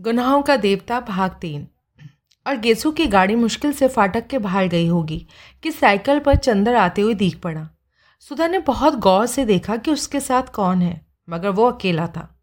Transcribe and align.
गुनाहों 0.00 0.42
का 0.42 0.56
देवता 0.56 1.00
भाग 1.00 1.30
तीन। 1.30 1.68
और 2.46 2.56
गेसू 2.56 2.90
की 2.90 3.06
गाड़ी 3.06 3.34
मुश्किल 3.34 3.72
से 3.72 3.88
फाटक 3.88 4.26
के 4.26 4.38
बाहर 4.38 4.66
गई 4.66 4.86
होगी 4.86 5.26
कि 5.62 5.70
साइकिल 5.70 6.18
पर 6.18 6.34
चंदर 6.34 6.74
आते 6.74 7.02
हुए 7.02 7.14
दिख 7.14 7.38
पड़ा। 7.38 7.68
सुधा 8.20 8.46
ने 8.46 8.58
बहुत 8.58 8.94
गौर 8.94 9.26
से 9.26 9.44
देखा 9.44 9.76
कि 9.76 9.90
उसके 9.90 10.20
साथ 10.20 10.42
कौन 10.42 10.82
है, 10.82 11.06
मगर 11.30 11.48
वो 11.48 11.70
अकेला 11.70 12.06
था। 12.06 12.40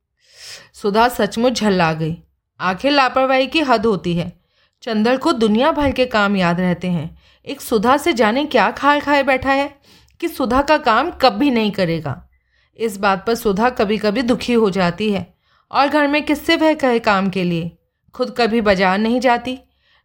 सुधा 0.73 1.07
सचमुच 1.07 1.53
झल्ला 1.53 1.93
गई। 1.93 2.17
आखिर 2.59 2.91
लापरवाही 2.91 3.47
की 3.47 3.59
हद 3.59 3.85
होती 3.85 4.13
है। 4.13 4.39
चंदर 4.81 5.17
को 5.17 5.33
दुनिया 5.33 5.71
भर 5.71 5.91
के 5.91 6.05
काम 6.05 6.35
याद 6.35 6.59
रहते 6.59 6.87
हैं। 6.87 7.17
एक 7.45 7.61
सुधा 7.61 7.97
से 7.97 8.13
जाने 8.13 8.45
क्या 8.45 8.71
खाल 8.71 8.99
खाए 8.99 9.23
बैठा 9.23 9.51
है 9.51 9.75
कि 10.19 10.27
सुधा 10.27 10.61
का 10.61 10.77
काम 10.77 11.11
कभी 11.11 11.51
नहीं 11.51 11.71
करेगा। 11.71 12.29
इस 12.77 12.97
बात 12.97 13.27
पर 13.27 13.35
सुधा 13.35 13.69
कभी 13.69 13.97
कभी 13.97 14.21
दुखी 14.21 14.53
हो 14.53 14.69
जाती 14.69 15.11
है। 15.11 15.32
और 15.73 15.87
घर 15.87 16.07
में 16.07 16.21
किससे 16.23 16.55
वह 16.55 16.73
कहे 16.73 16.99
काम 16.99 17.29
के 17.29 17.43
लिए? 17.43 17.71
खुद 18.15 18.33
कभी 18.37 18.61
बाज़ार 18.61 18.97
नहीं 18.97 19.19
जाती। 19.19 19.57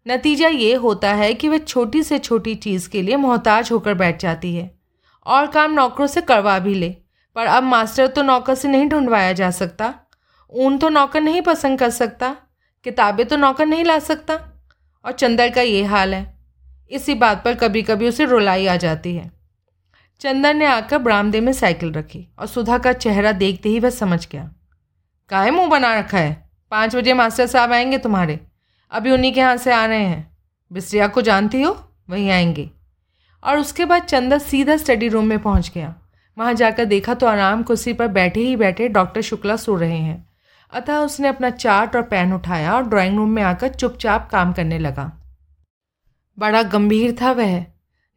नतीजा 0.07 0.49
ये 0.49 0.75
होता 0.75 1.13
है 1.13 1.33
कि 1.35 1.49
वह 1.49 1.59
छोटी 1.59 2.03
से 2.03 2.19
छोटी 2.19 2.55
चीज़ 2.57 2.89
के 2.89 3.03
लिए 3.03 3.17
मोहताज 3.17 3.71
होकर 3.73 3.95
बैठ 3.95 4.21
जाती 4.21 4.55
है 4.55 4.71
और 5.27 5.47
काम 5.47 5.73
नौकरों 5.73 6.07
से 6.07 6.21
करवा 6.21 6.59
भी 6.59 6.75
ले। 6.75 6.89
पर 7.37 7.47
अब 7.47 7.62
मास्टर 7.62 8.07
तो 8.07 8.23
नौकर 8.23 8.55
से 8.55 8.69
नहीं 8.69 8.89
ढूंढवाया 8.89 9.33
जा 9.33 9.51
सकता। 9.51 9.95
ऊन 10.53 10.79
तो 10.79 10.89
नौकर 10.89 11.21
नहीं 11.21 11.43
पसंद 11.43 11.79
कर 11.79 11.91
सकता। 11.91 12.37
किताबें 12.85 13.27
तो 13.27 13.37
नौकर 13.37 13.67
नहीं 13.67 13.85
ला 13.85 13.98
सकता। 13.98 14.35
और 15.05 15.12
चंदर 15.12 15.51
का 15.51 15.62
ये 15.62 15.83
हाल 15.85 16.15
है। 16.15 16.39
इसी 16.91 17.15
बात 17.15 17.45
पर 17.45 17.55
कभी 17.55 17.83
कभी 17.83 18.09
उसे 18.09 18.25
रुलाई 18.25 18.67
आ 18.67 18.77
जाती 18.77 19.15
है। 19.15 19.31
चंदर 20.21 20.55
ने 20.55 20.67
आकर 20.67 20.98
बरामदे 20.98 21.41
में 21.41 21.53
साइकिल 21.53 21.93
रखी 21.93 22.27
और 22.39 22.47
सुधा 22.47 22.79
का 22.79 22.93
चेहरा 22.93 23.33
देखते 23.33 23.69
ही 23.69 23.81
वह 23.81 23.91
समझ 23.91 24.27
गया। 24.29 24.51
काहे 25.31 25.51
मुँह 25.51 25.69
बना 25.69 25.95
रखा 25.99 26.19
है? 26.19 26.51
पाँच 26.71 26.97
बजे 26.97 27.15
मास्टर 27.15 27.47
साहब 27.47 27.73
आएँगे 27.73 27.99
तुम्हारे। 27.99 28.41
अभी 28.91 29.11
उन्हीं 29.11 29.33
के 29.33 29.41
यहाँ 29.41 29.57
से 29.57 29.73
आ 29.73 29.87
रहे 29.87 30.05
हैं। 30.05 30.37
बिस्रिया 30.73 31.09
को 31.09 31.23
जानती 31.23 31.62
हो? 31.62 31.89
वहीं 32.11 32.31
आएँगे। 32.31 32.70
और 33.45 33.59
उसके 33.59 33.85
बाद 33.85 34.03
चंदा 34.03 34.39
सीधा 34.39 34.77
स्टडी 34.77 35.09
रूम 35.09 35.25
में 35.25 35.39
पहुँच 35.39 35.70
गया। 35.75 35.95
वहाँ 36.39 36.55
जाकर 36.55 36.85
देखा 36.85 37.15
तो 37.15 37.27
आराम 37.27 37.62
कुर्सी 37.62 37.93
पर 37.93 38.09
बैठे 38.09 38.41
ही 38.41 38.57
बैठे 38.57 38.89
डॉक्टर 38.89 39.20
शुक्ला 39.20 39.57
सो 39.57 39.77
रहे 39.77 39.98
हैं। 39.98 40.29
अतः 40.73 40.97
उसने 40.97 41.29
अपना 41.29 41.51
चार्ट 41.51 41.97
और 41.97 42.03
पेन 42.03 42.33
उठाया 42.33 42.75
और 42.75 42.83
ड्राइंग 42.83 43.17
रूम 43.17 43.31
में 43.31 43.42
आकर 43.42 43.69
चुपचाप 43.69 44.31
काम 44.31 44.53
करने 44.53 44.79
लगा। 44.79 45.13
बड़ा 46.39 46.63
गंभीर 46.63 47.17
था 47.23 47.33
वह। 47.33 47.65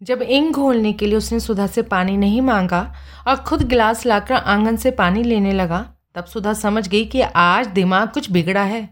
जब 0.03 0.21
इंक 0.21 0.55
घोलने 0.55 0.93
के 0.93 1.05
लिए 1.05 1.15
उसने 1.15 1.39
सुधा 1.39 1.67
से 1.67 1.81
पानी 1.81 2.17
नहीं 2.17 2.41
मांगा 2.41 2.95
और 3.27 3.35
खुद 3.35 3.61
गिलास 3.61 4.05
लाकर 4.05 4.35
आँगन 4.35 4.75
से 4.75 4.91
पानी 4.91 5.23
लेने 5.23 5.53
लगा 5.53 5.93
तब 6.15 6.25
सुधा 6.25 6.53
समझ 6.53 6.87
गई 6.87 7.05
कि 7.05 7.21
आज 7.21 7.67
दिमाग 7.67 8.09
कुछ 8.09 8.31
बिगड़ा 8.31 8.63
है। 8.63 8.89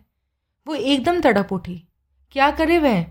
वो 0.68 0.76
एकदम 0.76 1.20
तड़प 1.22 1.54
उठी। 1.54 1.84
क्या 2.32 2.50
करे 2.52 2.78
वह? 2.80 3.06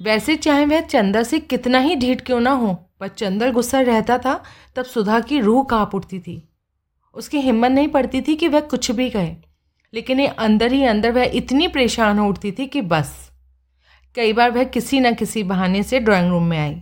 वैसे 0.00 0.36
चाहे 0.36 0.64
वह 0.66 0.80
चंदा 0.80 1.22
से 1.22 1.38
कितना 1.40 1.78
ही 1.78 1.96
ढीठ 1.96 2.20
क्यों 2.20 2.40
ना 2.40 2.50
हो, 2.50 2.72
पर 3.00 3.08
चंदर 3.08 3.52
गुस्सा 3.52 3.80
रहता 3.80 4.18
था, 4.18 4.42
तब 4.76 4.84
सुधा 4.84 5.20
की 5.20 5.40
रूह 5.40 5.64
काँप 5.64 5.94
उठती 5.94 6.18
थी। 6.18 6.48
उसकी 7.14 7.38
हिम्मत 7.38 7.70
नहीं 7.70 7.88
पड़ती 7.88 8.22
थी 8.22 8.36
कि 8.36 8.48
वह 8.48 8.60
कुछ 8.60 8.90
भी 8.90 9.10
कहे, 9.10 9.34
लेकिन 9.94 10.20
ये 10.20 10.26
अंदर 10.26 10.72
ही 10.72 10.84
अंदर 10.84 11.12
वह 11.12 11.30
इतनी 11.34 11.68
परेशान 11.68 12.18
हो 12.18 12.28
उठती 12.28 12.52
थी 12.52 12.66
कि 12.66 12.80
बस। 12.80 13.30
कई 14.14 14.32
बार 14.32 14.50
वह 14.50 14.64
किसी 14.64 15.00
न 15.00 15.14
किसी 15.14 15.42
बहाने 15.42 15.82
से 15.82 16.00
ड्राइंग 16.00 16.30
रूम 16.30 16.42
में 16.42 16.58
आई। 16.58 16.74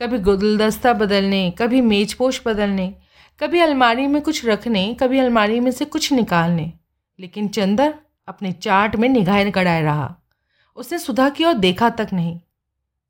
कभी 0.00 0.18
गुलदस्ता 0.18 0.92
बदलने, 0.92 1.50
कभी 1.50 1.80
मेजपोश 1.80 2.40
बदलने 2.46 2.94
कभी 3.40 3.60
अलमारी 3.60 4.06
में 4.06 4.22
कुछ 4.22 4.46
रखने, 4.46 4.94
कभी 4.94 5.18
अलमारी 5.18 5.60
में 5.60 5.70
से 5.70 5.84
कुछ 5.84 6.12
निकालने। 6.12 6.72
लेकिन 7.20 7.48
चंदर 7.48 7.94
अपने 8.28 8.52
चार्ट 8.52 8.96
में 8.96 9.08
निगाहें 9.08 9.54
गड़ाए 9.54 9.82
रहा। 9.82 10.16
उसने 10.76 10.98
सुधा 10.98 11.28
की 11.28 11.44
ओर 11.44 11.54
देखा 11.54 11.90
तक 11.90 12.08
नहीं। 12.12 12.40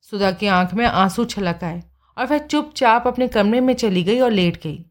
सुधा 0.01 0.33
की 0.33 0.47
आँख 0.47 0.75
में 0.75 0.87
आँसू 0.87 1.25
छलक 1.25 1.65
आए 1.65 1.83
और 2.19 2.27
वह 2.27 2.39
चुपचाप 2.39 3.07
अपने 3.07 3.29
कमरे 3.29 3.61
में 3.61 3.75
चली 3.75 4.05
गई 4.05 4.21
और 4.21 4.31
लेट 4.31 4.63
गई। 4.63 4.87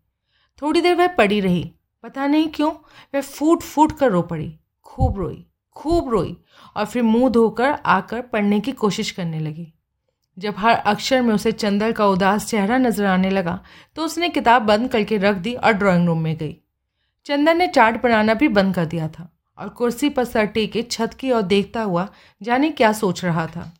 थोड़ी 0.61 0.81
देर 0.81 0.95
वह 0.95 1.07
पड़ी 1.07 1.39
रही। 1.39 1.71
पता 2.03 2.27
नहीं 2.27 2.47
क्यों, 2.47 2.71
वह 3.15 3.21
फूट 3.21 3.61
फूट 3.61 3.97
कर 3.97 4.11
रो 4.11 4.21
पड़ी। 4.21 4.59
खूब 4.83 5.17
रोई 5.17 5.47
खूब 5.75 6.09
रोई 6.09 6.37
और 6.77 6.85
फिर 6.85 7.03
मुँह 7.03 7.29
धोकर 7.29 7.71
आकर 7.71 8.21
पढ़ने 8.21 8.59
की 8.59 8.71
कोशिश 8.71 9.11
करने 9.11 9.39
लगी। 9.39 9.73
जब 10.37 10.55
हर 10.57 10.75
अक्षर 10.75 11.21
में 11.21 11.33
उसे 11.33 11.51
चंदर 11.51 11.91
का 11.91 12.05
उदास 12.07 12.47
चेहरा 12.47 12.77
नज़र 12.77 13.05
आने 13.05 13.29
लगा 13.29 13.59
तो 13.95 14.05
उसने 14.05 14.29
किताब 14.29 14.61
बंद 14.61 14.89
करके 14.91 15.17
रख 15.19 15.35
दी 15.37 15.53
और 15.55 15.73
ड्राइंग 15.73 16.07
रूम 16.07 16.21
में 16.21 16.35
गई। 16.37 16.55
चंदन 17.25 17.57
ने 17.57 17.67
चार्ट 17.67 18.01
बनाना 18.03 18.33
भी 18.33 18.47
बंद 18.49 18.75
कर 18.75 18.85
दिया 18.85 19.07
था 19.09 19.29
और 19.57 19.69
कुर्सी 19.71 20.09
पर 20.09 20.25
सर 20.25 20.45
टेके 20.47 20.81
छत 20.83 21.13
की 21.13 21.31
ओर 21.31 21.41
देखता 21.43 21.81
हुआ 21.81 22.07
जाने 22.41 22.69
क्या 22.71 22.91
सोच 22.93 23.23
रहा 23.25 23.45
था। 23.47 23.71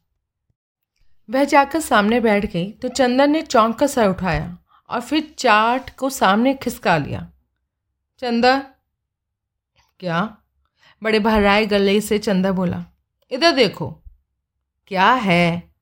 वह 1.30 1.44
जाकर 1.46 1.80
सामने 1.80 2.20
बैठ 2.20 2.46
गई 2.46 2.72
तो 2.74 2.88
चंदन 2.90 3.32
ने 3.32 3.42
चौंक 3.42 3.78
कर 3.80 3.88
सर 3.88 4.08
उठाया 4.10 4.58
और 4.90 5.02
फिर 5.02 5.34
चार्ट 5.38 5.90
को 5.98 6.10
सामने 6.12 6.54
खिसका 6.56 6.98
लिया। 6.98 7.28
चंदा 8.22 8.58
क्या? 10.00 10.22
बड़े 11.02 11.20
भराए 11.20 11.66
गले 11.66 12.00
से 12.02 12.18
चंदा 12.20 12.52
बोला, 12.52 12.84
इधर 13.32 13.52
देखो, 13.52 13.90
क्या 14.88 15.12
है? 15.14 15.73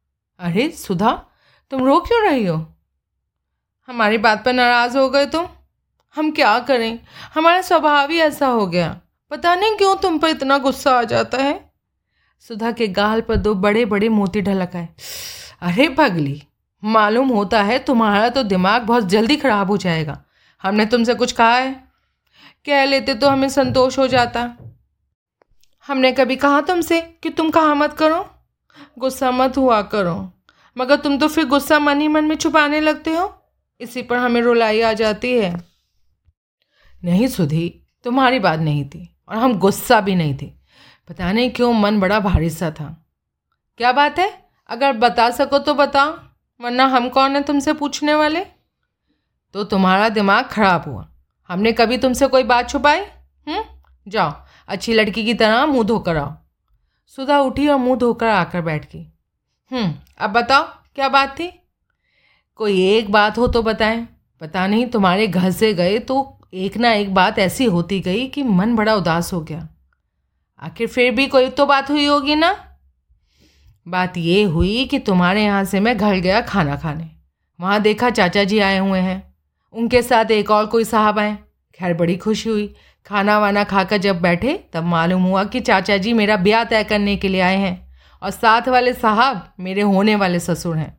अरे 0.41 0.69
सुधा, 0.69 1.25
तुम 1.71 1.85
रो 1.85 1.99
क्यों 1.99 2.23
रही 2.23 2.45
हो? 2.45 2.73
हमारी 3.87 4.17
बात 4.17 4.45
पर 4.45 4.53
नाराज़ 4.53 4.97
हो 4.97 5.09
गए 5.09 5.25
तुम। 5.25 5.47
हम 6.15 6.31
क्या 6.31 6.59
करें? 6.59 6.99
हमारा 7.33 7.61
स्वभाव 7.61 8.09
ही 8.09 8.17
ऐसा 8.17 8.47
हो 8.47 8.67
गया। 8.67 9.01
पता 9.31 9.55
नहीं 9.55 9.77
क्यों 9.77 9.95
तुम 9.95 10.19
पर 10.19 10.27
इतना 10.27 10.57
गुस्सा 10.57 10.99
आ 10.99 11.03
जाता 11.03 11.37
है। 11.37 11.71
सुधा 12.39 12.71
के 12.71 12.87
गाल 12.87 13.21
पर 13.21 13.35
दो 13.35 13.55
बड़े 13.55 13.85
बड़े 13.85 14.09
मोती 14.09 14.41
ढलक 14.41 14.75
आए। 14.75 14.89
अरे 15.61 15.89
पगली, 15.89 16.43
मालूम 16.83 17.29
होता 17.29 17.63
है 17.63 17.79
तुम्हारा 17.79 18.29
तो 18.29 18.43
दिमाग 18.43 18.81
बहुत 18.81 19.03
जल्दी 19.03 19.35
ख़राब 19.35 19.67
हो 19.67 19.77
जाएगा। 19.77 20.21
हमने 20.61 20.85
तुमसे 20.85 21.13
कुछ 21.13 21.31
कहा 21.31 21.55
है? 21.55 21.83
कह 22.65 22.85
लेते 22.85 23.13
तो 23.13 23.29
हमें 23.29 23.49
संतोष 23.49 23.99
हो 23.99 24.07
जाता। 24.07 24.49
हमने 25.87 26.11
कभी 26.11 26.35
कहा 26.35 26.61
तुमसे 26.61 27.01
कि 27.01 27.29
तुम 27.29 27.49
कहा 27.49 27.73
मत 27.73 27.93
करो? 27.93 28.29
गुस्सा 28.99 29.31
मत 29.31 29.57
हुआ 29.57 29.81
करो। 29.81 30.33
मगर 30.77 30.95
तुम 30.95 31.17
तो 31.17 31.27
फिर 31.27 31.45
गुस्सा 31.45 31.79
मन 31.79 32.01
ही 32.01 32.07
मन 32.07 32.25
में 32.25 32.35
छुपाने 32.35 32.79
लगते 32.79 33.13
हो। 33.13 33.43
इसी 33.79 34.01
पर 34.01 34.17
हमें 34.17 34.41
रुलाई 34.41 34.81
आ 34.81 34.93
जाती 34.93 35.37
है। 35.37 35.65
नहीं 37.03 37.27
सुधी, 37.27 37.81
तुम्हारी 38.03 38.39
बात 38.39 38.59
नहीं 38.59 38.85
थी 38.85 39.15
और 39.29 39.37
हम 39.37 39.53
गुस्सा 39.53 40.01
भी 40.01 40.15
नहीं 40.15 40.37
थे। 40.41 40.53
पता 41.07 41.31
नहीं 41.31 41.51
क्यों 41.51 41.73
मन 41.73 41.99
बड़ा 41.99 42.19
भारी 42.19 42.49
सा 42.49 42.71
था। 42.71 43.05
क्या 43.77 43.91
बात 43.91 44.19
है? 44.19 44.49
अगर 44.69 44.93
बता 44.93 45.29
सको 45.29 45.59
तो 45.59 45.73
बताओ, 45.73 46.19
वरना 46.61 46.85
हम 46.85 47.09
कौन 47.09 47.35
है 47.35 47.43
तुमसे 47.43 47.73
पूछने 47.73 48.13
वाले? 48.13 48.45
तो 49.53 49.63
तुम्हारा 49.63 50.09
दिमाग 50.09 50.45
खराब 50.45 50.83
हुआ। 50.87 51.07
हमने 51.47 51.71
कभी 51.71 51.97
तुमसे 51.97 52.27
कोई 52.27 52.43
बात 52.43 52.69
छुपाई? 52.69 52.99
हम्म? 53.47 53.63
जाओ, 54.07 54.45
अच्छी 54.67 54.93
लड़की 54.93 55.25
की 55.25 55.33
तरह 55.33 55.65
मुँह 55.65 55.83
धोकर 55.83 56.17
आओ। 56.17 56.37
सुधा 57.17 57.39
उठी 57.39 57.67
और 57.67 57.77
मुँह 57.77 57.97
धोकर 57.97 58.27
आकर 58.27 58.61
बैठ 58.61 58.85
गई। 58.85 59.07
हम्म 59.71 59.93
अब 60.17 60.29
बताओ, 60.29 60.63
क्या 60.95 61.09
बात 61.09 61.35
थी? 61.39 61.51
कोई 62.55 62.81
एक 62.87 63.11
बात 63.11 63.37
हो 63.37 63.47
तो 63.47 63.61
बताएँ। 63.63 64.07
पता 64.41 64.67
नहीं, 64.67 64.85
तुम्हारे 64.85 65.27
घर 65.27 65.51
से 65.51 65.73
गए 65.73 65.99
तो 65.99 66.37
एक 66.53 66.77
ना 66.77 66.91
एक 66.91 67.13
बात 67.13 67.39
ऐसी 67.39 67.65
होती 67.65 67.99
गई 67.99 68.27
कि 68.27 68.43
मन 68.43 68.75
बड़ा 68.75 68.95
उदास 68.95 69.33
हो 69.33 69.41
गया। 69.41 69.67
आखिर 70.59 70.87
फिर 70.87 71.11
भी 71.11 71.27
कोई 71.27 71.49
तो 71.49 71.65
बात 71.65 71.89
हुई 71.89 72.05
होगी 72.05 72.35
ना? 72.35 72.77
बात 73.87 74.17
ये 74.17 74.43
हुई 74.43 74.85
कि 74.85 74.99
तुम्हारे 74.99 75.43
यहाँ 75.43 75.63
से 75.63 75.79
मैं 75.79 75.97
घर 75.97 76.15
गया 76.15 76.41
खाना 76.41 76.75
खाने। 76.75 77.09
वहाँ 77.59 77.81
देखा 77.81 78.09
चाचा 78.09 78.43
जी 78.43 78.59
आए 78.59 78.77
हुए 78.77 78.99
हैं। 78.99 79.33
उनके 79.73 80.01
साथ 80.01 80.31
एक 80.31 80.51
और 80.51 80.65
कोई 80.65 80.83
साहब 80.83 81.19
आए। 81.19 81.37
खैर, 81.75 81.93
बड़ी 81.93 82.17
खुशी 82.17 82.49
हुई। 82.49 82.75
खाना 83.05 83.37
वाना 83.39 83.63
खाकर 83.63 83.97
जब 83.97 84.21
बैठे, 84.21 84.53
तब 84.73 84.83
मालूम 84.83 85.23
हुआ 85.23 85.43
कि 85.43 85.59
चाचा 85.59 85.97
जी 85.97 86.13
मेरा 86.13 86.37
ब्याह 86.37 86.63
तय 86.63 86.83
करने 86.83 87.15
के 87.15 87.27
लिए 87.27 87.41
आए 87.41 87.57
हैं 87.57 87.93
और 88.23 88.31
साथ 88.31 88.67
वाले 88.67 88.93
साहब 88.93 89.53
मेरे 89.59 89.81
होने 89.81 90.15
वाले 90.15 90.39
ससुर 90.39 90.77
हैं। 90.77 90.97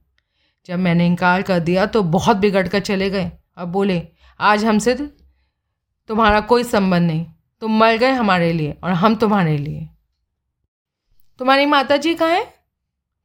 जब 0.66 0.78
मैंने 0.78 1.06
इनकार 1.06 1.42
कर 1.42 1.60
दिया 1.60 1.86
तो 1.86 2.02
बहुत 2.02 2.36
बिगड़ 2.36 2.66
कर 2.68 2.80
चले 2.80 3.10
गए 3.10 3.30
और 3.58 3.64
बोले, 3.66 4.02
आज 4.40 4.64
हमसे 4.64 4.94
तुम्हारा 6.08 6.40
कोई 6.40 6.64
संबंध 6.64 7.06
नहीं, 7.06 7.26
तुम 7.60 7.78
मर 7.78 7.96
गए 7.96 8.10
हमारे 8.10 8.52
लिए 8.52 8.76
और 8.84 8.90
हम 8.90 9.14
तुम्हारे 9.14 9.56
लिए। 9.58 9.88
तुम्हारी 11.38 11.66
माता 11.66 11.96
जी 11.96 12.14
कहाँ 12.14 12.30
हैं? 12.30 12.46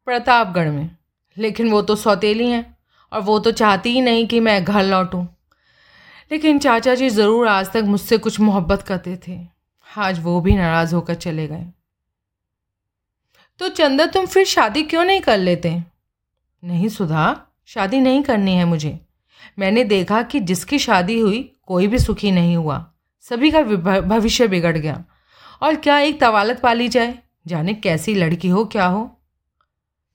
प्रतापगढ़ 0.08 0.70
में। 0.70 0.90
लेकिन 1.38 1.70
वो 1.72 1.82
तो 1.82 1.96
सौतेली 1.96 2.50
हैं 2.50 2.78
और 3.14 3.22
वो 3.22 3.40
तो 3.40 3.52
चाहती 3.52 3.90
ही 3.90 4.02
नहीं 4.02 4.28
कि 4.28 4.40
मैं 4.40 4.64
घर 4.64 4.84
लौटूं। 4.84 5.26
लेकिन 6.32 6.60
चाचा 6.60 6.96
जी 6.96 7.10
ज़रूर 7.10 7.48
आज 7.48 7.72
तक 7.72 7.84
मुझसे 7.86 8.18
कुछ 8.18 8.40
मोहब्बत 8.40 8.82
करते 8.82 9.20
थे। 9.28 9.48
आज 9.98 10.20
वो 10.20 10.42
भी 10.42 10.56
नाराज़ 10.56 10.96
होकर 10.96 11.16
चले 11.16 11.48
गए। 11.48 11.66
तो 13.60 13.70
चंदा, 13.70 14.06
तुम 14.06 14.26
फिर 14.26 14.46
शादी 14.46 14.84
क्यों 14.84 15.04
नहीं 15.04 15.22
कर 15.22 15.38
लेते? 15.38 15.84
नहीं 16.64 16.90
सुधा, 16.90 17.42
शादी 17.66 18.00
नहीं 18.00 18.24
करनी 18.24 18.56
है 18.56 18.66
मुझे। 18.66 19.00
मैंने 19.60 19.84
देखा 19.84 20.22
कि 20.22 20.40
जिसकी 20.40 20.80
शादी 20.80 21.20
हुई, 21.20 21.56
कोई 21.68 21.88
भी 21.88 22.00
सुखी 22.00 22.32
नहीं 22.32 22.58
हुआ। 22.58 22.92
सभी 23.22 23.52
का 23.52 23.62
भविष्य 24.02 24.48
बिगड़ 24.48 24.78
गया। 24.78 25.04
और 25.62 25.76
क्या 25.76 26.00
एक 26.00 26.22
तवालत 26.22 26.60
पाली 26.60 26.88
जाए? 26.88 27.20
जाने 27.48 27.74
कैसी 27.74 28.16
लड़की 28.16 28.48
हो, 28.48 28.66
क्या 28.66 28.86
हो? 28.86 29.20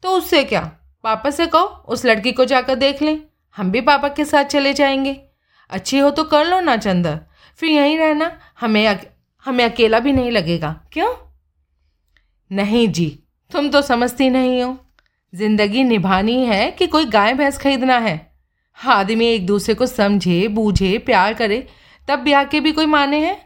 तो 0.03 0.09
उससे 0.09 0.45
क्या? 0.45 0.73
पापा 1.03 1.31
से 1.31 1.47
कहो, 1.47 1.65
उस 1.65 2.05
लड़की 2.05 2.33
को 2.33 2.45
जाकर 2.45 2.75
देख 2.75 3.03
लें। 3.03 3.23
हम 3.57 3.71
भी 3.71 3.81
पापा 3.81 4.09
के 4.09 4.25
साथ 4.25 4.45
चले 4.45 4.73
जाएँगे। 4.73 5.25
अच्छी 5.71 5.99
हो 5.99 6.11
तो 6.11 6.25
कर 6.25 6.47
लो 6.47 6.61
ना 6.61 6.77
चंदा 6.77 7.19
फिर 7.59 7.71
यहीं 7.71 7.99
रहना 7.99 8.31
हमें 8.61 8.87
अक, 8.87 9.01
हमें 9.45 9.65
अकेला 9.65 9.99
भी 9.99 10.13
नहीं 10.13 10.31
लगेगा। 10.31 10.71
क्यों? 10.93 11.15
नहीं 12.51 12.89
जी 12.89 13.09
तुम 13.53 13.71
तो 13.71 13.83
समझती 13.83 14.29
नहीं 14.31 14.63
हो। 14.63 14.77
ज़िंदगी 15.33 15.85
निभानी 15.85 16.45
है 16.47 16.71
कि 16.71 16.87
कोई 16.87 17.05
गाय 17.05 17.35
भैंस 17.35 17.59
खरीदना 17.59 17.99
है। 17.99 18.15
आदमी 18.79 19.27
एक 19.27 19.47
दूसरे 19.47 19.75
को 19.75 19.87
समझे 19.87 20.47
बूझे 20.49 20.97
प्यार 20.99 21.35
करे 21.35 21.67
तब 22.09 22.19
ब्याह 22.19 22.45
के 22.45 22.61
भी 22.61 22.73
कोई 22.73 22.87
माने 22.87 23.19
हैं। 23.27 23.37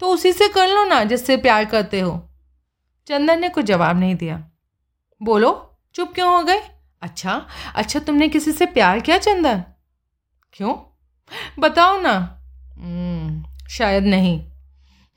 तो 0.00 0.06
उसी 0.06 0.32
से 0.32 0.48
कर 0.48 0.68
लो 0.68 0.84
ना 0.84 1.02
जिससे 1.04 1.36
प्यार 1.36 1.64
करते 1.64 2.00
हो। 2.00 2.12
चंदन 3.06 3.40
ने 3.40 3.48
कोई 3.48 3.64
जवाब 3.64 3.98
नहीं 3.98 4.14
दिया। 4.14 4.42
बोलो 5.20 5.78
चुप 5.94 6.12
क्यों 6.14 6.34
हो 6.36 6.42
गए? 6.42 6.60
अच्छा 7.02 7.46
अच्छा 7.74 8.00
तुमने 8.00 8.28
किसी 8.28 8.52
से 8.52 8.66
प्यार 8.66 9.00
किया 9.00 9.18
चंदन 9.18 9.62
क्यों? 10.56 10.74
बताओ 11.58 12.00
ना। 12.00 12.42
हम्म, 12.78 13.44
शायद 13.68 14.04
नहीं। 14.04 14.40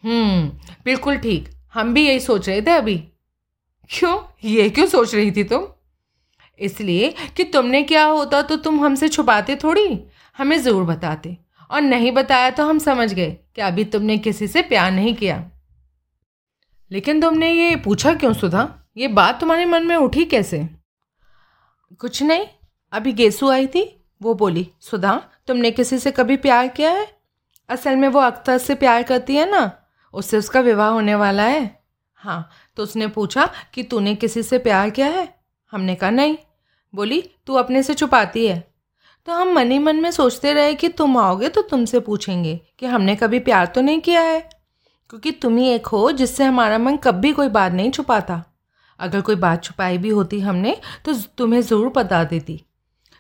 हम्म 0.04 0.50
बिल्कुल 0.86 1.18
ठीक। 1.18 1.50
हम 1.74 1.94
भी 1.94 2.08
यही 2.08 2.20
सोच 2.20 2.50
रहे 2.50 2.62
थे 2.62 2.72
अभी। 2.72 2.98
क्यों? 3.90 4.24
ये 4.44 4.70
क्यों 4.70 4.88
सोच 4.88 5.16
रही 5.16 5.32
थी 5.32 5.44
तुम? 5.44 5.68
इसलिए 6.60 7.16
कि 7.38 7.44
तुमने 7.44 7.84
क्या 7.84 8.06
होता 8.06 8.42
तो 8.42 8.56
तुम 8.56 8.86
हमसे 8.86 9.10
छुपाते 9.10 9.56
थोड़ी? 9.56 10.04
हमें 10.38 10.62
ज़रूर 10.62 10.84
बताते। 10.84 11.38
और 11.72 11.82
नहीं 11.82 12.12
बताया 12.12 12.50
तो 12.50 12.66
हम 12.66 12.80
समझ 12.80 13.14
गए 13.14 13.32
कि 13.32 13.62
अभी 13.62 13.84
तुमने 13.84 14.18
किसी 14.18 14.48
से 14.48 14.62
प्यार 14.62 14.92
नहीं 14.92 15.16
किया। 15.16 15.52
लेकिन 16.92 17.22
तुमने 17.22 17.52
ये 17.52 17.76
पूछा 17.76 18.14
क्यों 18.14 18.34
सुधा? 18.34 18.80
ये 18.98 19.08
बात 19.08 19.40
तुम्हारे 19.40 19.66
मन 19.66 19.88
में 19.88 19.96
उठी 19.96 20.26
कैसे? 20.26 20.70
कुछ 22.00 22.24
नहीं। 22.24 22.46
अभी 22.92 23.14
गेसू 23.14 23.50
आई 23.50 23.68
थी। 23.68 23.99
वो 24.22 24.34
बोली, 24.34 24.68
सुधा, 24.82 25.22
तुमने 25.48 25.72
किसी 25.72 26.00
से 26.00 26.12
कभी 26.12 26.38
प्यार 26.38 26.68
किया 26.68 26.92
है? 26.92 27.08
असल 27.70 27.96
में 27.96 28.08
वो 28.08 28.20
अख्तर 28.20 28.58
से 28.58 28.76
प्यार 28.76 29.04
करती 29.04 29.36
है 29.36 29.50
ना? 29.52 29.72
उससे 30.14 30.38
उसका 30.38 30.60
विवाह 30.60 30.90
होने 30.90 31.16
वाला 31.16 31.44
है। 31.44 31.80
हाँ 32.18 32.50
तो 32.78 32.84
उसने 32.84 33.08
पूछा 33.08 33.50
कि 33.74 33.84
तूने 33.84 34.16
किसी 34.16 34.44
से 34.44 34.58
प्यार 34.58 34.90
किया 34.90 35.08
है? 35.08 35.28
हमने 35.74 35.96
कहा, 35.96 36.10
नहीं। 36.10 36.38
बोली, 36.94 37.22
तू 37.48 37.54
अपने 37.54 37.84
से 37.84 37.94
छुपाती 37.94 38.46
है। 38.48 38.60
तो 39.28 39.34
हम 39.34 39.54
मन 39.54 39.72
ही 39.72 39.80
मन 39.80 39.96
में 39.96 40.12
सोचते 40.12 40.54
रहे 40.54 40.74
कि 40.74 40.90
तुम 40.90 41.18
आओगे 41.18 41.50
तो 41.50 41.62
तुमसे 41.62 42.00
पूछेंगे 42.00 42.60
कि 42.80 42.86
हमने 42.86 43.16
कभी 43.16 43.40
प्यार 43.40 43.66
तो 43.66 43.82
नहीं 43.82 44.00
किया 44.00 44.22
है? 44.22 44.40
क्योंकि 45.10 45.32
तुम 45.32 45.58
ही 45.58 45.68
एक 45.68 45.88
हो 45.88 46.12
जिससे 46.12 46.44
हमारा 46.44 46.78
मन 46.78 46.98
कभी 46.98 47.32
कोई 47.34 47.48
बात 47.50 47.72
नहीं 47.72 47.92
छुपाता। 47.92 48.44
अगर 49.00 49.22
कोई 49.22 49.36
बात 49.36 49.64
छुपाई 49.64 49.98
भी 49.98 50.10
होती 50.10 50.40
हमने 50.40 50.76
तो 51.06 51.14
तुम्हें 51.38 51.62
ज़रूर 51.62 51.92
बता 51.96 52.24
देती। 52.24 52.62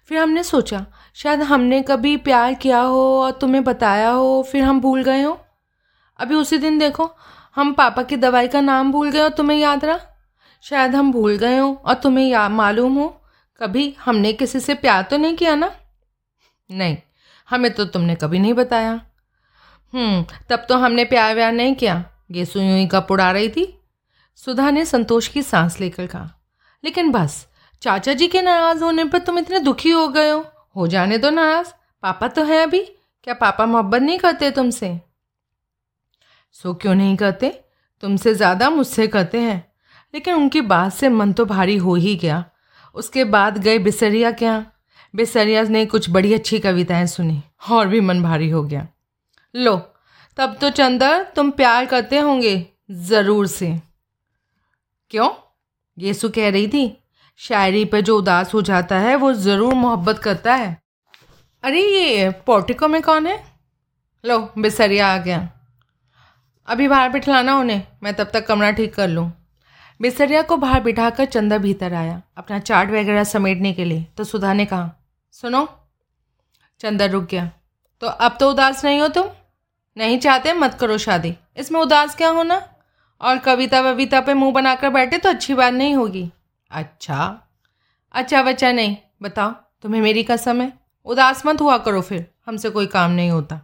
फिर 0.09 0.17
हमने 0.17 0.43
सोचा, 0.43 0.85
शायद 1.15 1.41
हमने 1.41 1.81
कभी 1.81 2.17
प्यार 2.17 2.53
किया 2.53 2.79
हो 2.79 3.01
और 3.21 3.31
तुम्हें 3.31 3.63
बताया 3.63 4.09
हो, 4.09 4.43
फिर 4.51 4.63
हम 4.63 4.79
भूल 4.81 5.03
गए 5.03 5.21
हो। 5.21 5.39
अभी 6.19 6.35
उसी 6.35 6.57
दिन 6.57 6.77
देखो, 6.77 7.09
हम 7.55 7.73
पापा 7.73 8.03
की 8.03 8.17
दवाई 8.17 8.47
का 8.47 8.61
नाम 8.61 8.91
भूल 8.91 9.11
गए 9.11 9.19
हो 9.19 9.29
तुम्हें 9.29 9.57
याद 9.57 9.85
रहा। 9.85 9.99
शायद 10.61 10.95
हम 10.95 11.11
भूल 11.11 11.35
गए 11.37 11.57
हो 11.57 11.81
और 11.85 11.93
तुम्हें 11.93 12.25
या 12.25 12.47
मालूम 12.49 12.95
हो, 12.95 13.07
कभी 13.61 13.95
हमने 13.99 14.33
किसी 14.33 14.59
से 14.59 14.73
प्यार 14.73 15.03
तो 15.03 15.17
नहीं 15.17 15.35
किया 15.35 15.55
ना? 15.55 15.71
नहीं, 16.71 16.97
हमें 17.49 17.71
तो 17.73 17.85
तुमने 17.85 18.15
कभी 18.15 18.39
नहीं 18.39 18.53
बताया। 18.53 18.91
हम्म 19.93 20.25
तब 20.49 20.65
तो 20.69 20.77
हमने 20.77 21.05
प्यार 21.05 21.35
व्यार 21.35 21.51
नहीं 21.51 21.75
किया। 21.75 22.03
ये 22.31 22.45
सुई 22.45 22.69
हुई 22.71 22.87
कप 22.87 23.07
उड़ा 23.11 23.31
रही 23.31 23.49
थी। 23.49 23.81
सुधा 24.35 24.69
ने 24.71 24.85
संतोष 24.85 25.27
की 25.27 25.41
सांस 25.41 25.79
लेकर 25.79 26.07
कहा, 26.07 26.29
लेकिन 26.83 27.11
बस 27.11 27.45
चाचा 27.81 28.13
जी 28.13 28.27
के 28.27 28.41
नाराज़ 28.41 28.83
होने 28.83 29.03
पर 29.05 29.19
तुम 29.19 29.39
इतने 29.39 29.59
दुखी 29.59 29.89
हो 29.89 30.07
गए 30.07 30.29
हो। 30.29 30.45
हो 30.75 30.87
जाने 30.87 31.17
दो 31.17 31.29
नाराज़। 31.29 31.67
पापा 32.03 32.27
तो 32.27 32.43
है 32.43 32.63
अभी। 32.63 32.79
क्या 33.23 33.33
पापा 33.33 33.65
मोहब्बत 33.65 34.01
नहीं 34.01 34.19
करते 34.19 34.51
तुमसे? 34.51 34.99
सो 36.51 36.73
क्यों 36.73 36.95
नहीं 36.95 37.15
करते? 37.15 37.49
तुमसे 38.01 38.33
ज़्यादा 38.33 38.69
मुझसे 38.69 39.07
करते 39.07 39.39
हैं। 39.39 39.71
लेकिन 40.13 40.33
उनकी 40.33 40.61
बात 40.61 40.93
से 40.93 41.09
मन 41.09 41.33
तो 41.33 41.45
भारी 41.45 41.77
हो 41.77 41.95
ही 41.95 42.15
गया। 42.15 42.45
उसके 42.95 43.23
बाद 43.23 43.57
गए 43.57 43.79
बिसरिया 43.79 44.31
क्या 44.31 44.65
बिसरिया 45.15 45.63
ने 45.63 45.85
कुछ 45.85 46.09
बड़ी 46.09 46.33
अच्छी 46.33 46.59
कविताएँ 46.59 47.07
सुनी। 47.07 47.43
और 47.71 47.87
भी 47.87 48.01
मन 48.01 48.23
भारी 48.23 48.49
हो 48.49 48.63
गया। 48.63 48.87
लो, 49.55 49.75
तब 50.37 50.57
तो 50.61 50.69
चंदर, 50.69 51.23
तुम 51.35 51.51
प्यार 51.51 51.85
करते 51.85 52.19
होंगे, 52.19 52.67
ज़रूर 52.91 53.47
से। 53.47 53.81
क्यों? 55.09 55.29
येसु 55.97 56.29
कह 56.29 56.49
रही 56.49 56.67
थी 56.67 57.03
शायरी 57.41 57.85
पे 57.85 58.01
जो 58.01 58.17
उदास 58.17 58.53
हो 58.53 58.61
जाता 58.61 58.97
है, 58.97 59.15
वो 59.15 59.33
ज़रूर 59.33 59.73
मोहब्बत 59.73 60.19
करता 60.19 60.55
है। 60.55 60.81
अरे, 61.63 61.81
ये 61.81 62.29
पोर्टिको 62.29 62.87
में 62.87 63.01
कौन 63.01 63.27
है? 63.27 63.43
लो, 64.25 64.53
बिसरिया 64.57 65.13
आ 65.13 65.17
गया। 65.17 65.49
अभी 66.67 66.87
बाहर 66.87 67.09
बिठलाना 67.09 67.55
उन्हें, 67.55 67.83
मैं 68.03 68.13
तब 68.13 68.29
तक 68.33 68.47
कमरा 68.47 68.71
ठीक 68.71 68.95
कर 68.95 69.07
लूँ। 69.07 69.33
बिसरिया 70.01 70.41
को 70.41 70.57
बाहर 70.57 70.83
बिठा 70.83 71.09
कर 71.09 71.25
चंदा 71.25 71.57
भीतर 71.57 71.93
आया, 71.93 72.21
अपना 72.37 72.59
चार्ट 72.59 72.89
वगैरह 72.89 73.23
समेटने 73.23 73.73
के 73.73 73.85
लिए। 73.85 74.05
तो 74.17 74.23
सुधा 74.23 74.53
ने 74.53 74.65
कहा, 74.65 74.91
सुनो। 75.31 75.69
चंदा 76.79 77.05
रुक 77.05 77.23
गया। 77.23 77.51
तो 78.01 78.07
अब 78.07 78.37
तो 78.39 78.51
उदास 78.51 78.85
नहीं 78.85 78.99
हो 78.99 79.07
तुम? 79.07 79.27
नहीं 79.97 80.19
चाहते, 80.19 80.53
मत 80.53 80.73
करो 80.73 80.97
शादी। 80.97 81.35
इसमें 81.57 81.79
उदास 81.79 82.15
क्या 82.15 82.29
होना? 82.29 82.69
और 83.21 83.37
कविता 83.37 83.81
वविता 83.81 84.21
पे 84.21 84.33
मुँह 84.33 84.53
बनाकर 84.53 84.89
बैठे 84.89 85.17
तो 85.17 85.29
अच्छी 85.29 85.53
बात 85.53 85.73
नहीं 85.73 85.95
होगी। 85.95 86.31
अच्छा। 86.71 87.41
अच्छा 88.13 88.43
बच्चा, 88.43 88.71
नहीं, 88.71 88.97
बताओ, 89.21 89.51
तुम्हें 89.81 90.01
मेरी 90.01 90.23
कसम 90.23 90.61
है? 90.61 90.73
उदास 91.05 91.45
मत 91.45 91.61
हुआ 91.61 91.77
करो 91.77 92.01
फिर, 92.01 92.31
हमसे 92.45 92.69
कोई 92.69 92.87
काम 92.87 93.11
नहीं 93.11 93.29
होता। 93.29 93.61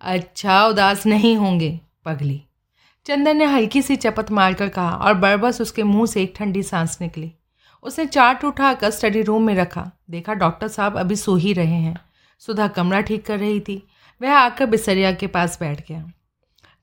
अच्छा 0.00 0.66
उदास 0.66 1.06
नहीं 1.06 1.36
होंगे, 1.36 1.80
पगली। 2.04 2.44
चंदन 3.06 3.36
ने 3.36 3.44
हल्की 3.44 3.82
सी 3.82 3.96
चपत 3.96 4.30
मारकर 4.30 4.68
कहा 4.68 4.90
और 4.90 5.14
बरबस 5.14 5.60
उसके 5.60 5.82
मुँह 5.82 6.06
से 6.06 6.22
एक 6.22 6.34
ठंडी 6.36 6.62
सांस 6.62 6.98
निकली। 7.00 7.32
उसने 7.82 8.06
चार्ट 8.06 8.44
उठाकर 8.44 8.90
स्टडी 8.90 9.22
रूम 9.22 9.42
में 9.42 9.54
रखा। 9.54 9.90
देखा 10.10 10.34
डॉक्टर 10.34 10.68
साहब 10.68 10.98
अभी 10.98 11.16
सो 11.16 11.36
ही 11.36 11.52
रहे 11.52 11.80
हैं। 11.80 12.00
सुधा 12.38 12.68
कमरा 12.68 13.00
ठीक 13.00 13.26
कर 13.26 13.38
रही 13.38 13.60
थी। 13.60 13.88
वह 14.22 14.34
आकर 14.34 14.66
बिसरिया 14.66 15.12
के 15.12 15.26
पास 15.26 15.60
बैठ 15.60 15.88
गया। 15.88 16.12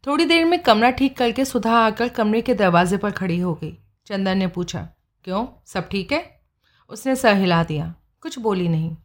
थोड़ी 0.08 0.26
देर 0.26 0.46
में 0.46 0.60
कमरा 0.60 0.90
ठीक 0.90 1.18
करके 1.18 1.46
सुधा 1.46 1.78
आकर 1.78 2.08
कमरे 2.08 2.42
के 2.42 2.54
दरवाजे 2.54 2.98
पर 2.98 3.12
खड़ी 3.12 3.40
हो 3.40 3.54
गई। 3.54 3.78
चंदन 4.06 4.38
ने 4.38 4.48
पूछा 4.48 4.88
क्यों? 5.26 5.48
सब 5.66 5.90
ठीक 5.90 6.12
है? 6.12 6.42
उसने 6.90 7.16
सर 7.16 7.36
हिला 7.36 7.64
दिया। 7.64 7.96
कुछ 8.22 8.40
बोली 8.40 8.68
नहीं। 8.68 8.98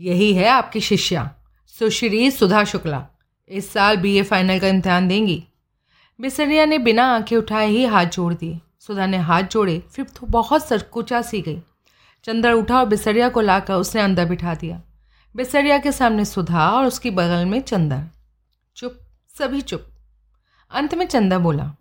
यही 0.00 0.34
है 0.34 0.48
आपकी 0.48 0.80
शिष्या, 0.80 1.34
सुश्री 1.66 2.30
सुधा 2.30 2.64
शुक्ला। 2.64 3.06
इस 3.48 3.72
साल 3.72 3.96
बीए 3.96 4.22
फाइनल 4.22 4.58
का 4.58 4.68
इम्तहान 4.68 5.08
देंगी। 5.08 5.44
बिसरिया 6.20 6.64
ने 6.64 6.78
बिना 6.78 7.04
आँखें 7.14 7.36
उठाए 7.36 7.66
ही 7.66 7.84
हाथ 7.84 8.04
जोड़ 8.04 8.34
दिए। 8.34 8.60
सुधा 8.80 9.06
ने 9.06 9.16
हाथ 9.16 9.42
जोड़े, 9.42 9.78
फिर 9.78 10.04
तो 10.04 10.26
बहुत 10.26 10.68
सरकुचा 10.68 11.22
सी 11.22 11.40
गई। 11.40 11.62
चंदर 12.24 12.52
उठा 12.52 12.78
और 12.78 12.86
बिसरिया 12.86 13.28
को 13.28 13.40
लाकर 13.40 13.74
उसने 13.74 14.00
अंदर 14.00 14.26
बिठा 14.26 14.54
दिया। 14.54 14.82
बिसरिया 15.36 15.78
के 15.78 15.92
सामने 15.92 16.24
सुधा 16.24 16.70
और 16.70 16.84
उसकी 16.84 17.10
बगल 17.10 17.44
में 17.46 17.60
चंदर। 17.60 18.04
चुप, 18.76 18.98
सभी 19.38 19.60
चुप। 19.60 19.86
अंत 20.70 20.94
में 20.94 21.06
चंदा 21.06 21.38
बोला, 21.38 21.74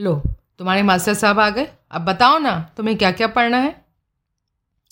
लो, 0.00 0.22
तुम्हारे 0.58 0.82
मास्टर 0.82 1.14
साहब 1.14 1.40
आ 1.40 1.50
गए? 1.50 1.68
अब 1.90 2.00
बताओ 2.00 2.38
ना, 2.38 2.70
तुम्हें 2.76 2.98
क्या 2.98 3.12
क्या 3.12 3.26
पढ़ना 3.26 3.56
है? 3.56 3.84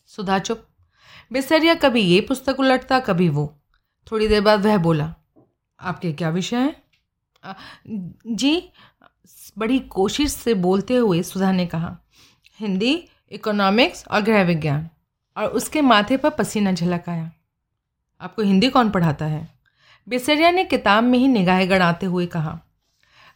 सुधा 0.07 0.39
चुप। 0.39 0.67
बिसरिया 1.33 1.75
कभी 1.75 2.01
ये 2.01 2.21
पुस्तक 2.21 2.61
उलटता, 2.61 3.01
कभी 3.01 3.29
वो। 3.29 3.61
थोड़ी 4.13 4.29
देर 4.29 4.41
बाद 4.41 4.67
वह 4.67 4.79
बोला, 4.79 5.15
आपके 5.81 6.13
क्या 6.13 6.31
विषय 6.31 6.57
हैं? 6.57 6.77
जी, 8.27 8.71
बड़ी 9.59 9.79
कोशिश 9.79 10.33
से 10.33 10.55
बोलते 10.55 10.97
हुए 10.97 11.23
सुधा 11.23 11.53
ने 11.53 11.67
कहा, 11.67 11.97
हिंदी, 12.61 13.09
इकोनॉमिक्स 13.33 14.07
और 14.09 14.21
गृह 14.21 14.43
विज्ञान। 14.43 14.89
और 15.37 15.45
उसके 15.45 15.81
माथे 15.81 16.17
पर 16.17 16.31
पसीना 16.31 16.73
झलक 16.73 17.09
आया। 17.09 17.31
आपको 18.21 18.43
हिंदी 18.43 18.69
कौन 18.69 18.91
पढ़ाता 18.91 19.25
है? 19.25 19.49
बेसरिया 20.09 20.51
ने 20.51 20.65
किताब 20.65 21.05
में 21.05 21.19
ही 21.19 21.29
निगाहें 21.29 21.71
गड़ाते 21.71 22.07
हुए 22.07 22.27
कहा। 22.27 22.61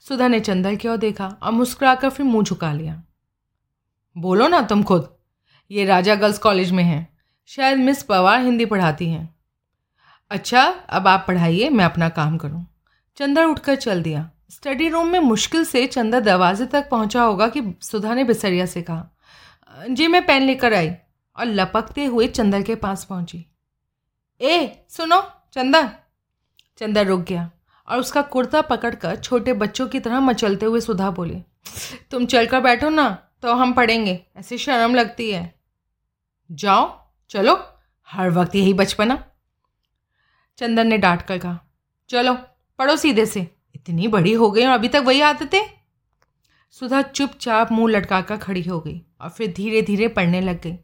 सुधा 0.00 0.28
ने 0.28 0.40
चंदर 0.40 0.74
की 0.74 0.88
ओर 0.88 0.96
देखा 0.96 1.28
और 1.42 1.52
मुस्कुराकर 1.52 2.10
फिर 2.10 2.26
मुँह 2.26 2.44
झुका 2.44 2.72
लिया। 2.72 3.02
बोलो 4.16 4.48
ना 4.48 4.60
तुम 4.62 4.82
खुद। 4.82 5.08
ये 5.70 5.84
राजा 5.84 6.14
गर्ल्स 6.14 6.38
कॉलेज 6.38 6.70
में 6.70 6.82
है। 6.84 7.06
शायद 7.50 7.78
मिस 7.78 8.02
पवार 8.02 8.40
हिंदी 8.40 8.64
पढ़ाती 8.66 9.08
हैं। 9.08 9.28
अच्छा 10.30 10.62
अब 10.62 11.06
आप 11.06 11.24
पढ़ाइए, 11.28 11.68
मैं 11.68 11.84
अपना 11.84 12.08
काम 12.08 12.36
करूँ। 12.38 12.66
चंदर 13.18 13.44
उठकर 13.44 13.76
चल 13.76 14.02
दिया। 14.02 14.28
स्टडी 14.50 14.88
रूम 14.88 15.08
में 15.08 15.18
मुश्किल 15.20 15.64
से 15.64 15.86
चंदा 15.86 16.20
दरवाजे 16.20 16.66
तक 16.66 16.88
पहुँचा 16.90 17.22
होगा 17.22 17.48
कि 17.48 17.62
सुधा 17.82 18.14
ने 18.14 18.24
बिसरिया 18.24 18.66
से 18.66 18.82
कहा, 18.82 19.08
जी, 19.90 20.06
मैं 20.06 20.24
पेन 20.26 20.42
लेकर 20.42 20.74
आई। 20.74 20.90
और 21.36 21.46
लपकते 21.46 22.04
हुए 22.04 22.26
चंदर 22.28 22.62
के 22.62 22.74
पास 22.74 23.04
पहुँची। 23.04 23.44
ए, 24.40 24.86
सुनो 24.90 25.20
चंदा 25.54 25.82
चंदा 26.80 27.00
रुक 27.00 27.20
गया 27.20 27.50
और 27.88 27.98
उसका 27.98 28.22
कुर्ता 28.22 28.60
पकड़कर 28.62 29.16
छोटे 29.16 29.52
बच्चों 29.54 29.86
की 29.88 30.00
तरह 30.00 30.20
मचलते 30.20 30.66
हुए 30.66 30.80
सुधा 30.80 31.10
बोले, 31.10 31.42
तुम 32.10 32.26
चलकर 32.26 32.60
बैठो 32.60 32.88
ना। 32.90 33.06
तो 33.42 33.54
हम 33.54 33.72
पढ़ेंगे। 33.72 34.26
ऐसी 34.36 34.58
शर्म 34.58 34.94
लगती 34.94 35.30
है। 35.30 35.54
जाओ, 36.50 37.00
चलो। 37.30 37.58
हर 38.08 38.30
वक्त 38.30 38.54
यही 38.54 38.74
बचपना। 38.74 39.24
चंदन 40.58 40.86
ने 40.86 40.98
डांट 40.98 41.22
कर 41.22 41.38
कहा, 41.38 41.58
चलो, 42.08 42.34
पढ़ो 42.78 42.96
सीधे 42.96 43.26
से। 43.26 43.40
इतनी 43.74 44.08
बड़ी 44.08 44.32
हो 44.32 44.50
गई 44.50 44.64
और 44.64 44.72
अभी 44.72 44.88
तक 44.88 45.02
वही 45.06 45.20
आते 45.20 45.44
थे 45.44 45.64
सुधा 46.70 47.02
चुपचाप 47.02 47.72
मुँह 47.72 47.92
लटका 47.92 48.20
कर 48.20 48.36
खड़ी 48.36 48.62
हो 48.62 48.80
गई 48.80 49.02
और 49.20 49.28
फिर 49.28 49.52
धीरे 49.52 49.82
धीरे 49.82 50.08
पढ़ने 50.08 50.40
लग 50.40 50.60
गई। 50.62 50.76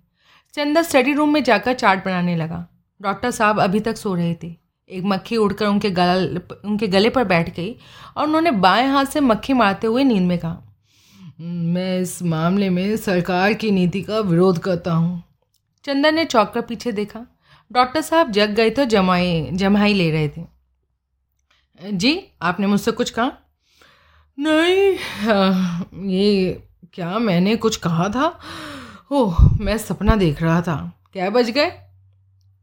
चंदा 0.55 0.83
स्टडी 0.83 1.12
रूम 1.12 1.33
में 1.33 1.43
जाकर 1.45 1.75
चार्ट 1.75 2.05
बनाने 2.05 2.37
लगा। 2.37 2.67
डॉक्टर 3.03 3.31
साहब 3.31 3.61
अभी 3.61 3.81
तक 3.81 3.97
सो 3.97 4.15
रहे 4.15 4.35
थे। 4.35 4.55
एक 4.91 5.05
मक्खी 5.05 5.37
उड़कर 5.37 5.67
उनके 5.67 5.91
गल 5.91 6.41
उनके 6.65 6.87
गले 6.88 7.11
पर 7.11 7.25
बैठ 7.25 7.57
गई 7.57 7.77
और 8.17 8.27
उन्होंने 8.27 8.50
बाएँ 8.50 8.87
हाथ 8.87 9.05
से 9.05 9.21
मक्खी 9.21 9.53
मारते 9.53 9.87
हुए 9.87 10.05
नींद 10.05 10.23
में 10.23 10.38
कहा 10.38 10.62
मैं 11.38 12.00
इस 12.00 12.23
मामले 12.23 12.68
में 12.71 12.97
सरकार 12.97 13.52
की 13.54 13.71
नीति 13.71 14.02
का 14.02 14.18
विरोध 14.21 14.59
करता 14.59 14.92
हूँ। 14.92 15.23
चंदन 15.85 16.14
ने 16.14 16.25
चौक 16.25 16.50
कर 16.52 16.61
पीछे 16.61 16.92
देखा। 16.92 17.21
डॉक्टर 17.73 18.00
साहब 18.00 18.30
जग 18.30 18.50
गए 18.50 18.71
तो 18.71 18.85
जमाई 18.85 19.49
जमाई 19.52 19.95
ले 19.95 20.11
रहे 20.11 20.28
थे। 20.28 20.45
जी 21.80 22.21
आपने 22.42 22.66
मुझसे 22.66 22.92
कुछ 22.92 23.11
कहा? 23.11 23.30
नहीं 24.38 26.11
ये 26.11 26.62
क्या 26.95 27.18
मैंने 27.18 27.57
कुछ 27.57 27.76
कहा 27.76 28.09
था? 28.09 28.38
ओह 29.12 29.38
मैं 29.61 29.78
सपना 29.78 30.16
देख 30.16 30.42
रहा 30.42 30.61
था। 30.62 30.76
क्या 31.12 31.30
बज 31.30 31.50
गए? 31.50 31.73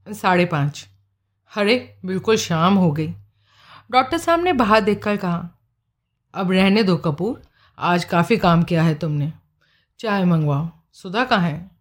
साढ़े 0.07 0.45
पाँच। 0.45 0.87
अरे 1.51 1.97
बिल्कुल 2.05 2.37
शाम 2.37 2.75
हो 2.75 2.91
गई। 2.91 3.13
डॉक्टर 3.91 4.17
साहब 4.17 4.43
ने 4.43 4.53
बाहर 4.53 4.81
देखकर 4.81 5.17
कहा 5.17 5.49
अब 6.33 6.51
रहने 6.51 6.83
दो 6.83 6.97
कपूर। 6.97 7.41
आज 7.79 8.05
काफ़ी 8.05 8.37
काम 8.37 8.63
किया 8.63 8.83
है 8.83 8.95
तुमने। 8.95 9.33
चाय 9.99 10.25
मंगवाओ। 10.25 10.69
सुधा 10.93 11.25
कहाँ 11.25 11.49
है? 11.49 11.71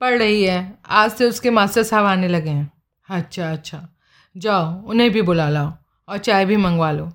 पढ़ 0.00 0.18
रही 0.18 0.44
है। 0.44 0.78
आज 0.86 1.10
से 1.10 1.28
उसके 1.28 1.50
मास्टर 1.50 1.82
साहब 1.82 2.04
आने 2.04 2.28
लगे 2.28 2.50
हैं। 2.50 2.72
अच्छा 3.10 3.52
अच्छा। 3.52 3.88
जाओ, 4.36 4.82
उन्हें 4.82 5.10
भी 5.10 5.22
बुला 5.22 5.48
लाओ 5.48 5.72
और 6.08 6.18
चाय 6.18 6.44
भी 6.44 6.56
मंगवा 6.56 6.90
लो। 6.90 7.12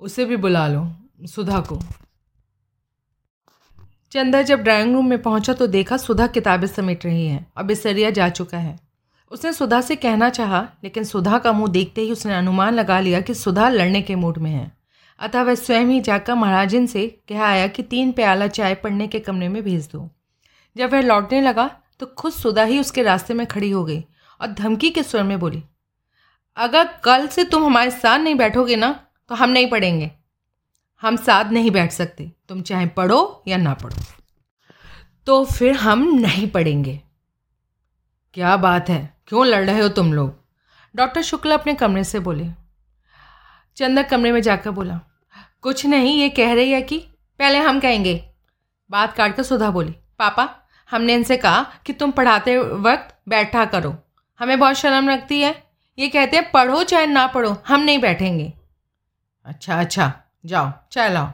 उसे 0.00 0.24
भी 0.24 0.36
बुला 0.36 0.68
लो, 0.68 0.92
सुधा 1.26 1.60
को। 1.60 1.80
चंदा, 4.12 4.42
जब 4.42 4.60
ड्राइंग 4.60 4.94
रूम 4.94 5.06
में 5.06 5.22
पहुँचा 5.22 5.52
तो 5.52 5.66
देखा 5.66 5.96
सुधा 5.96 6.26
किताबें 6.26 6.66
समेट 6.66 7.06
रही 7.06 7.26
है। 7.26 7.46
और 7.56 7.62
बिसरिया 7.62 8.10
जा 8.10 8.28
चुका 8.28 8.58
है। 8.58 8.80
उसने 9.30 9.52
सुधा 9.52 9.80
से 9.80 9.96
कहना 9.96 10.28
चाहा, 10.28 10.68
लेकिन 10.84 11.04
सुधा 11.04 11.38
का 11.38 11.52
मुँह 11.52 11.72
देखते 11.72 12.00
ही 12.00 12.12
उसने 12.12 12.34
अनुमान 12.34 12.74
लगा 12.74 13.00
लिया 13.00 13.20
कि 13.20 13.34
सुधा 13.34 13.68
लड़ने 13.68 14.02
के 14.02 14.14
मूड 14.14 14.38
में 14.38 14.50
है। 14.50 14.79
अतः 15.20 15.42
वह 15.42 15.54
स्वयं 15.54 15.84
ही 15.84 16.00
जाकर 16.00 16.34
महाराजिन 16.34 16.86
से 16.86 17.06
कह 17.28 17.42
आया 17.42 17.66
कि 17.66 17.82
तीन 17.82 18.12
प्याला 18.12 18.46
चाय 18.48 18.74
पड़ने 18.74 19.06
के 19.08 19.20
कमरे 19.20 19.48
में 19.48 19.62
भेज 19.62 19.88
दो। 19.92 20.08
जब 20.76 20.92
वह 20.92 21.00
लौटने 21.00 21.40
लगा 21.40 21.70
तो 22.00 22.06
खुद 22.08 22.32
सुधा 22.32 22.62
ही 22.62 22.78
उसके 22.80 23.02
रास्ते 23.02 23.34
में 23.34 23.46
खड़ी 23.46 23.70
हो 23.70 23.84
गई 23.84 24.00
और 24.40 24.52
धमकी 24.52 24.90
के 24.90 25.02
स्वर 25.02 25.22
में 25.22 25.38
बोली, 25.40 25.62
अगर 26.56 26.88
कल 27.04 27.26
से 27.26 27.44
तुम 27.44 27.64
हमारे 27.64 27.90
साथ 27.90 28.18
नहीं 28.18 28.34
बैठोगे 28.34 28.76
ना 28.76 28.92
तो 29.30 29.34
हम 29.34 29.50
नहीं 29.50 29.68
पढ़ेंगे। 29.70 30.10
हम 31.02 31.16
साथ 31.16 31.50
नहीं 31.52 31.70
बैठ 31.70 31.92
सकते। 31.92 32.30
तुम 32.48 32.62
चाहे 32.62 32.86
पढ़ो 32.88 33.42
या 33.48 33.56
ना 33.56 33.74
पढ़ो 33.74 34.02
तो 35.26 35.44
फिर 35.44 35.74
हम 35.74 36.02
नहीं 36.14 36.46
पढ़ेंगे। 36.48 37.00
क्या 38.34 38.56
बात 38.56 38.88
है? 38.88 39.14
क्यों 39.26 39.46
लड़ 39.46 39.64
रहे 39.64 39.80
हो 39.80 39.88
तुम 39.90 40.12
लोग? 40.12 40.34
डॉक्टर 40.94 41.22
शुक्ला 41.22 41.54
अपने 41.54 41.74
कमरे 41.74 42.04
से 42.04 42.20
बोले। 42.20 42.48
चंदर 43.76 44.02
कमरे 44.02 44.32
में 44.32 44.40
जाकर 44.42 44.70
बोला 44.70 45.00
कुछ 45.62 45.84
नहीं, 45.86 46.18
ये 46.20 46.28
कह 46.28 46.52
रही 46.54 46.70
है 46.72 46.82
कि 46.82 46.98
पहले 47.40 47.58
हम 47.58 47.80
कहेंगे। 47.80 48.14
बात 48.90 49.12
काट 49.12 49.36
कर 49.36 49.42
सुधा 49.42 49.70
बोली, 49.70 49.94
पापा, 50.18 50.48
हमने 50.90 51.14
इनसे 51.14 51.36
कहा 51.36 51.66
कि 51.86 51.92
तुम 51.92 52.10
पढ़ाते 52.10 52.56
वक्त 52.58 53.14
बैठा 53.28 53.64
करो। 53.64 53.94
हमें 54.40 54.58
बहुत 54.58 54.76
शर्म 54.76 55.08
लगती 55.08 55.40
है। 55.40 55.54
ये 55.98 56.08
कहते 56.08 56.36
हैं, 56.36 56.50
पढ़ो 56.50 56.82
चाहे 56.82 57.06
ना 57.06 57.26
पढ़ो, 57.26 57.56
हम 57.68 57.80
नहीं 57.80 57.98
बैठेंगे। 57.98 58.52
अच्छा 59.46 59.80
अच्छा 59.80 60.12
जाओ, 60.46 60.72
चाय 60.92 61.12
लाओ। 61.12 61.30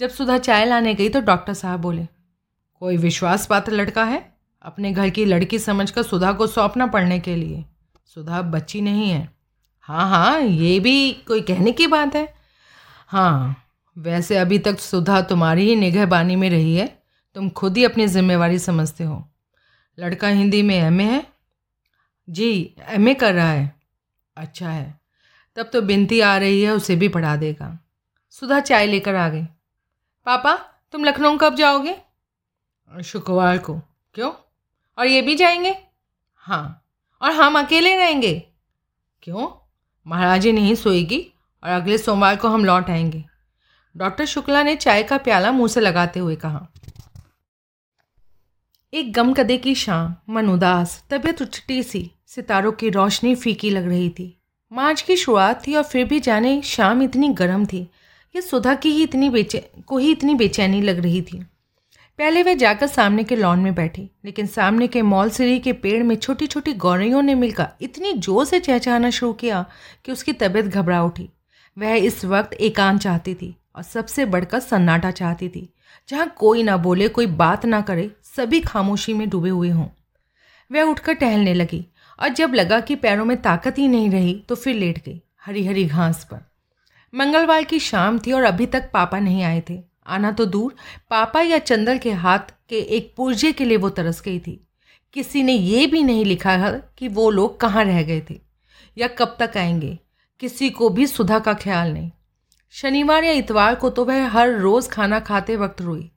जब 0.00 0.10
सुधा 0.10 0.38
चाय 0.38 0.64
लाने 0.64 0.94
गई 0.94 1.08
तो 1.08 1.20
डॉक्टर 1.20 1.54
साहब 1.54 1.80
बोले, 1.80 2.06
कोई 2.74 2.96
विश्वास 2.96 3.46
पात्र 3.46 3.72
लड़का 3.72 4.04
है? 4.04 4.32
अपने 4.62 4.92
घर 4.92 5.10
की 5.10 5.24
लड़की 5.24 5.58
समझकर 5.58 6.02
सुधा 6.02 6.32
को 6.32 6.46
सौंपना 6.46 6.86
पड़ने 6.86 7.18
के 7.20 7.36
लिए। 7.36 7.64
सुधा 8.06 8.42
बच्ची 8.42 8.80
नहीं 8.80 9.10
है। 9.10 9.28
हाँ 9.80 10.08
हाँ 10.10 10.40
ये 10.40 10.78
भी 10.80 11.12
कोई 11.28 11.40
कहने 11.40 11.72
की 11.72 11.86
बात 11.86 12.14
है? 12.14 12.43
हाँ 13.14 13.64
वैसे 13.98 14.36
अभी 14.36 14.58
तक 14.58 14.78
सुधा 14.78 15.20
तुम्हारी 15.20 15.68
ही 15.68 15.76
निगहबानी 15.76 16.36
में 16.36 16.50
रही 16.50 16.76
है। 16.76 17.02
तुम 17.34 17.50
खुद 17.50 17.76
ही 17.76 17.84
अपनी 17.84 18.08
जिम्मेवारी 18.08 18.58
समझते 18.58 19.04
हो। 19.04 19.28
लड़का 19.98 20.28
हिंदी 20.28 20.62
में 20.62 20.74
एमए 20.74 21.04
है? 21.04 21.26
जी 22.30 22.74
एम 22.88 23.14
कर 23.14 23.34
रहा 23.34 23.50
है। 23.50 23.80
अच्छा 24.36 24.70
है। 24.70 25.00
तब 25.56 25.70
तो 25.72 25.82
बिनती 25.82 26.20
आ 26.20 26.36
रही 26.36 26.62
है, 26.62 26.70
उसे 26.70 26.96
भी 26.96 27.08
पढ़ा 27.08 27.36
देगा। 27.36 27.78
सुधा 28.30 28.60
चाय 28.60 28.86
लेकर 28.86 29.14
आ 29.14 29.28
गई। 29.28 29.44
पापा, 30.26 30.54
तुम 30.92 31.04
लखनऊ 31.04 31.36
कब 31.36 31.54
जाओगे? 31.54 31.96
शुक्रवार 33.04 33.58
को। 33.58 33.80
क्यों? 34.14 34.32
और 34.98 35.06
ये 35.06 35.22
भी 35.22 35.34
जाएँगे? 35.34 35.76
हाँ। 36.36 36.84
और 37.22 37.32
हम 37.32 37.58
अकेले 37.58 37.96
रहेंगे? 37.96 38.42
क्यों? 39.22 39.72
महाराजी 40.06 40.52
नहीं 40.52 40.74
सोएगी। 40.74 41.30
और 41.64 41.70
अगले 41.70 41.98
सोमवार 41.98 42.36
को 42.36 42.48
हम 42.48 42.64
लौट 42.64 42.90
आएँगे। 42.90 43.24
डॉक्टर 43.96 44.24
शुक्ला 44.24 44.62
ने 44.62 44.76
चाय 44.76 45.02
का 45.02 45.18
प्याला 45.18 45.52
मुँह 45.52 45.68
से 45.68 45.80
लगाते 45.80 46.20
हुए 46.20 46.36
कहा। 46.36 46.68
एक 48.94 49.12
गम 49.12 49.32
कदे 49.32 49.56
की 49.56 49.74
शाम, 49.74 50.14
मन 50.30 50.48
उदास, 50.48 51.04
तबीयत 51.10 51.42
उछटी 51.42 51.82
सी, 51.82 52.10
सितारों 52.26 52.72
की 52.72 52.90
रोशनी 52.90 53.34
फीकी 53.34 53.70
लग 53.70 53.88
रही 53.88 54.10
थी। 54.10 54.40
मार्च 54.72 55.02
की 55.02 55.16
शुरुआत 55.16 55.66
थी 55.66 55.74
और 55.74 55.82
फिर 55.82 56.04
भी 56.04 56.20
जाने 56.20 56.62
शाम 56.62 57.02
इतनी 57.02 57.28
गर्म 57.28 57.66
थी 57.66 57.90
कि 58.32 58.42
सुधा 58.42 58.74
की 58.74 58.90
ही 58.90 59.02
इतनी 59.02 59.30
बेचे, 59.30 59.70
को 59.86 59.98
ही 59.98 60.10
इतनी 60.10 60.34
बेचैनी 60.34 60.82
लग 60.82 60.98
रही 60.98 61.22
थी। 61.22 61.46
पहले 62.18 62.42
वे 62.42 62.54
जाकर 62.54 62.86
सामने 62.86 63.24
के 63.24 63.36
लॉन 63.36 63.58
में 63.58 63.74
बैठी, 63.74 64.10
लेकिन 64.24 64.46
सामने 64.46 64.86
के 64.86 65.02
मॉल 65.02 65.10
मॉलसरी 65.10 65.58
के 65.58 65.72
पेड़ 65.72 66.02
में 66.02 66.16
छोटी 66.16 66.46
छोटी 66.46 66.72
गौरैयों 66.72 67.22
ने 67.22 67.34
मिलकर 67.34 67.66
इतनी 67.80 68.12
ज़ोर 68.12 68.44
से 68.44 68.60
चहचहाना 68.60 69.10
शुरू 69.10 69.32
किया 69.32 69.66
कि 70.04 70.12
उसकी 70.12 70.32
तबीयत 70.32 70.66
घबरा 70.66 71.02
उठी। 71.02 71.30
वह 71.78 71.94
इस 71.94 72.24
वक्त 72.24 72.52
एकांत 72.52 73.00
चाहती 73.00 73.34
थी 73.34 73.56
और 73.76 73.82
सबसे 73.82 74.24
बढ़कर 74.24 74.58
सन्नाटा 74.58 75.10
चाहती 75.10 75.48
थी। 75.48 75.68
जहाँ 76.08 76.34
कोई 76.38 76.62
ना 76.62 76.76
बोले, 76.76 77.08
कोई 77.08 77.26
बात 77.26 77.66
ना 77.66 77.80
करे, 77.80 78.10
सभी 78.36 78.60
खामोशी 78.60 79.12
में 79.12 79.28
डूबे 79.28 79.48
हुए 79.48 79.70
हों। 79.70 79.86
वह 80.70 80.82
उठकर 80.82 81.12
टहलने 81.12 81.54
लगी 81.54 81.86
और 82.20 82.28
जब 82.28 82.54
लगा 82.54 82.80
कि 82.80 82.96
पैरों 82.96 83.24
में 83.24 83.36
ताकत 83.42 83.78
ही 83.78 83.88
नहीं 83.88 84.10
रही 84.10 84.34
तो 84.48 84.54
फिर 84.54 84.74
लेट 84.76 85.04
गई 85.04 85.20
हरी 85.44 85.66
हरी 85.66 85.84
घास 85.84 86.24
पर। 86.24 86.38
मंगलवार 87.14 87.64
की 87.64 87.78
शाम 87.78 88.18
थी 88.18 88.32
और 88.32 88.42
अभी 88.42 88.66
तक 88.66 88.90
पापा 88.92 89.18
नहीं 89.18 89.42
आए 89.42 89.62
थे। 89.70 89.82
आना 90.06 90.30
तो 90.32 90.46
दूर, 90.46 90.74
पापा 91.10 91.40
या 91.40 91.58
चंदर 91.58 91.98
के 91.98 92.12
हाथ 92.12 92.54
के 92.68 92.78
एक 92.78 93.12
पुर्जे 93.16 93.52
के 93.52 93.64
लिए 93.64 93.76
वो 93.76 93.90
तरस 93.90 94.22
गई 94.22 94.38
थी। 94.38 94.68
किसी 95.12 95.42
ने 95.42 95.52
ये 95.52 95.86
भी 95.86 96.02
नहीं 96.02 96.24
लिखा 96.24 96.70
कि 96.70 97.08
वो 97.08 97.30
लोग 97.30 97.60
कहाँ 97.60 97.84
रह 97.84 98.02
गए 98.02 98.22
थे 98.30 98.40
या 98.98 99.08
कब 99.08 99.36
तक 99.40 99.56
आएँगे। 99.56 99.98
किसी 100.44 100.70
को 100.70 100.88
भी 100.88 101.06
सुधा 101.06 101.38
का 101.38 101.54
ख्याल 101.54 101.92
नहीं। 101.92 102.10
शनिवार 102.70 103.24
या 103.24 103.32
इतवार 103.32 103.74
को 103.74 103.90
तो 103.90 104.04
वह 104.04 104.28
हर 104.28 104.50
रोज़ 104.50 104.88
खाना 104.88 105.20
खाते 105.20 105.56
वक्त 105.56 105.82
रोई। 105.82 106.10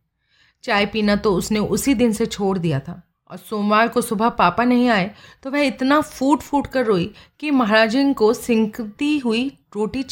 चाय 0.64 0.86
पीना 0.86 1.16
तो 1.16 1.34
उसने 1.34 1.60
उसी 1.60 1.94
दिन 1.94 2.12
से 2.12 2.26
छोड़ 2.26 2.58
दिया 2.58 2.80
था। 2.80 3.02
और 3.32 3.38
सोमवार 3.38 3.88
को 3.88 4.02
सुबह 4.02 4.30
पापा 4.30 4.64
नहीं 4.64 4.90
आए 4.90 5.12
तो 5.44 5.52
वह 5.52 5.62
इतना 5.62 6.02
फूट 6.02 6.42
फूट 6.42 6.68
कर 6.68 6.86
रोई 6.86 7.14
कि 7.40 7.52
महाराजन 7.52 8.14
को 8.14 8.34
सिंकती 8.34 9.18
हुई 9.18 9.58
रोटी 9.76 10.06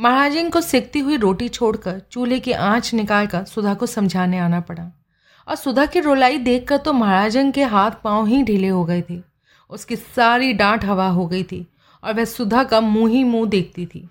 महाराजिन 0.00 0.50
को 0.50 0.60
सिकती 0.60 0.98
हुई 0.98 1.16
रोटी 1.16 1.48
छोड़कर 1.48 2.02
चूल्हे 2.10 2.40
की 2.40 2.52
आँच 2.52 2.94
निकालकर 2.94 3.44
सुधा 3.44 3.74
को 3.74 3.86
समझाने 3.86 4.38
आना 4.38 4.60
पड़ा। 4.60 4.92
और 5.48 5.54
सुधा 5.54 5.86
की 5.86 6.00
रोलाई 6.00 6.38
देखकर 6.38 6.76
तो 6.76 6.92
महाराजन 6.92 7.50
के 7.50 7.64
हाथ 7.64 7.90
पाँव 8.04 8.26
ही 8.26 8.42
ढीले 8.42 8.68
हो 8.68 8.84
गए 8.84 9.02
थे। 9.10 9.22
उसकी 9.70 9.96
सारी 9.96 10.52
डांट 10.52 10.84
हवा 10.84 11.08
हो 11.08 11.26
गई 11.26 11.42
थी। 11.42 11.66
और 12.02 12.14
वह 12.14 12.24
सुधा 12.24 12.62
का 12.64 12.80
मुँह 12.80 13.10
ही 13.12 13.22
मुँह 13.24 13.48
देखती 13.48 13.86
थी। 13.86 14.08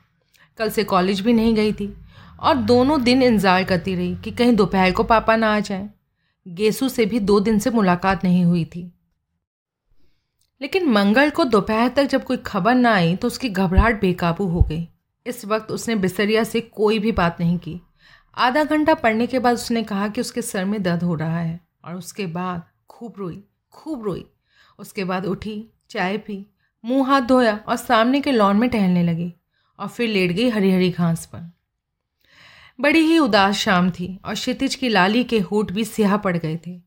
कल 0.58 0.70
से 0.70 0.84
कॉलेज 0.84 1.22
भी 1.22 1.34
नहीं 1.34 1.56
गई 1.56 1.74
थी 1.74 1.94
और 2.40 2.56
दोनों 2.56 3.02
दिन 3.04 3.24
इंतज़ार 3.24 3.64
करती 3.64 3.96
रही 3.96 4.16
कि 4.16 4.32
कहीं 4.32 4.56
दोपहर 4.56 4.92
को 4.92 5.04
पापा 5.04 5.36
ना 5.36 5.56
आ 5.56 5.60
जाए। 5.60 5.90
गेसू 6.46 6.90
से 6.90 7.06
भी 7.06 7.20
दो 7.20 7.40
दिन 7.40 7.60
से 7.60 7.70
मुलाकात 7.70 8.24
नहीं 8.24 8.44
हुई 8.46 8.66
थी। 8.66 8.92
लेकिन 10.62 10.90
मंगल 10.90 11.30
को 11.30 11.44
दोपहर 11.46 11.88
तक 11.88 12.04
जब 12.04 12.24
कोई 12.24 12.38
खबर 12.38 12.76
ना 12.76 12.94
आई 12.94 13.16
तो 13.16 13.28
उसकी 13.28 13.50
घबराहट 13.50 14.00
बेकाबू 14.02 14.46
हो 14.46 14.62
गई। 14.62 14.88
इस 15.26 15.46
वक्त 15.46 15.72
उसने 15.72 15.96
बिसरिया 15.96 16.44
से 16.44 16.62
कोई 16.62 17.00
भी 17.00 17.12
बात 17.12 17.40
नहीं 17.40 17.58
की। 17.58 17.80
आधा 18.38 18.64
घंटा 18.64 18.94
पढ़ने 18.94 19.28
के 19.28 19.40
बाद 19.40 19.56
उसने 19.56 19.84
कहा 19.84 20.08
कि 20.08 20.22
उसके 20.22 20.42
सर 20.42 20.66
में 20.66 20.82
दर्द 20.84 21.04
हो 21.04 21.16
रहा 21.16 21.40
है 21.40 21.60
और 21.86 21.96
उसके 21.96 22.26
बाद 22.28 22.64
खूब 22.90 23.14
रोई 23.18 23.44
खूब 23.74 24.06
रोई। 24.06 24.26
उसके 24.80 25.04
बाद 25.04 25.26
उठी, 25.26 25.64
चाय 25.90 26.18
पी 26.18 26.46
मुँह 26.88 27.08
हाथ 27.08 27.22
धोया 27.22 27.60
और 27.68 27.76
सामने 27.76 28.22
के 28.22 28.32
लॉन 28.32 28.58
में 28.58 28.70
टहलने 28.70 29.04
लगी 29.04 29.34
और 29.80 29.88
फिर 29.88 30.10
लेट 30.10 30.32
गई 30.32 30.50
हरी 30.50 30.72
हरी 30.72 30.90
घास 30.90 31.26
पर। 31.26 31.52
बड़ी 32.82 33.00
ही 33.00 33.18
उदास 33.20 33.56
शाम 33.56 33.90
थी 33.90 34.20
और 34.26 34.34
क्षितिज 34.34 34.76
की 34.76 34.90
लाली 34.90 35.24
के 35.24 35.40
होठ 35.40 35.72
भी 35.72 35.86
स्याह 35.86 36.18
पड़ 36.18 36.38
गए 36.38 36.60
थे। 36.68 36.82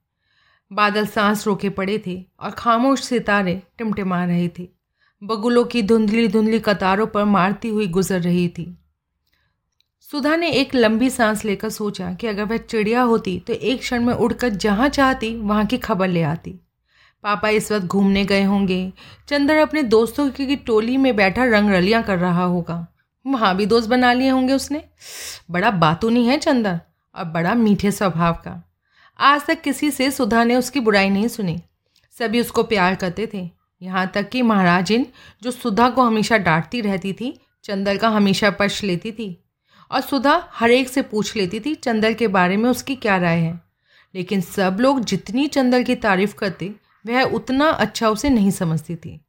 बादल 0.73 1.07
सांस 1.07 1.47
रोके 1.47 1.69
पड़े 1.69 2.02
थे 2.07 2.25
और 2.40 2.50
खामोश 2.50 3.02
सितारे 3.02 3.62
टिमटिमा 3.78 4.25
रहे 4.25 4.49
थे। 4.49 4.69
बगुलों 5.23 5.64
की 5.64 5.83
धुंधली 5.83 6.28
धुंधली 6.28 6.61
कतारों 6.61 7.07
पर 7.07 7.25
मारती 7.25 7.69
हुई 7.69 7.87
गुजर 7.87 8.21
रही 8.21 8.49
थी। 8.49 8.78
सुधा 10.00 10.37
ने 10.37 10.50
एक 10.50 10.75
लंबी 10.75 11.11
सांस 11.11 11.45
लेकर 11.45 11.69
सोचा 11.69 12.12
कि 12.14 12.26
अगर 12.26 12.45
वह 12.45 12.57
चिड़िया 12.57 13.02
होती 13.02 13.38
तो 13.38 13.52
एक 13.52 13.80
क्षण 13.80 14.04
में 14.04 14.14
उड़कर 14.14 14.49
जहाँ 14.49 14.88
चाहती, 14.88 15.35
वहाँ 15.37 15.66
की 15.66 15.78
खबर 15.78 16.09
ले 16.09 16.23
आती। 16.23 16.61
पापा 17.23 17.49
इस 17.49 17.73
वक्त 17.73 17.87
घूमने 17.87 18.25
गए 18.25 18.43
होंगे। 18.43 18.93
चंदर 19.29 19.57
अपने 19.57 19.83
दोस्तों 19.83 20.31
की 20.31 20.57
टोली 20.57 20.97
में 20.97 21.17
बैठा 21.17 21.45
रंग 21.45 21.71
रलियाँ 21.71 22.03
कर 22.03 22.19
रहा 22.19 22.45
होगा। 22.45 22.87
वहाँ 23.27 23.57
भी 23.57 23.67
दोस्त 23.67 23.89
बना 23.89 24.12
लिए 24.12 24.29
होंगे 24.29 24.53
उसने। 24.53 24.85
बड़ा 25.50 25.71
बातूनी 25.71 26.27
है 26.27 26.39
चंदर, 26.39 26.81
और 27.15 27.25
बड़ा 27.25 27.55
मीठे 27.55 27.91
स्वभाव 27.91 28.33
का। 28.33 28.71
आज 29.19 29.47
तक 29.47 29.62
किसी 29.62 29.91
से 29.91 30.11
सुधा 30.11 30.45
ने 30.45 30.57
उसकी 30.57 30.81
बुराई 30.81 31.11
नहीं 31.11 31.29
सुनी। 31.29 31.61
सभी 32.19 32.41
उसको 32.41 32.62
प्यार 32.62 32.95
करते 32.95 33.29
थे। 33.35 33.50
यहाँ 33.83 34.07
तक 34.07 34.29
कि 34.29 34.43
महाराजिन 34.43 35.07
जो 35.43 35.50
सुधा 35.50 35.91
को 35.91 36.03
हमेशा 36.03 36.39
डांटती 36.39 36.81
रहती 36.81 37.12
थी, 37.12 37.41
चंदर 37.65 37.97
का 37.97 38.09
हमेशा 38.09 38.50
पक्ष 38.50 38.85
लेती 38.85 39.12
थी। 39.12 39.45
और 39.91 40.00
सुधा 40.00 40.49
हर 40.53 40.71
एक 40.71 40.89
से 40.89 41.03
पूछ 41.03 41.37
लेती 41.37 41.61
थी 41.61 41.75
चंदर 41.75 42.12
के 42.12 42.29
बारे 42.29 42.57
में 42.57 42.71
उसकी 42.71 42.97
क्या 42.97 43.17
राय 43.17 43.39
है। 43.39 43.61
लेकिन 44.15 44.41
सब 44.41 44.77
लोग 44.81 45.05
जितनी 45.05 45.47
चंदर 45.47 45.83
की 45.83 45.95
तारीफ़ 45.95 46.35
करते 46.35 46.75
वह 47.04 47.23
उतना 47.25 47.69
अच्छा 47.69 48.09
उसे 48.09 48.30
नहीं 48.30 48.50
समझती 48.50 48.97
थी। 48.97 49.21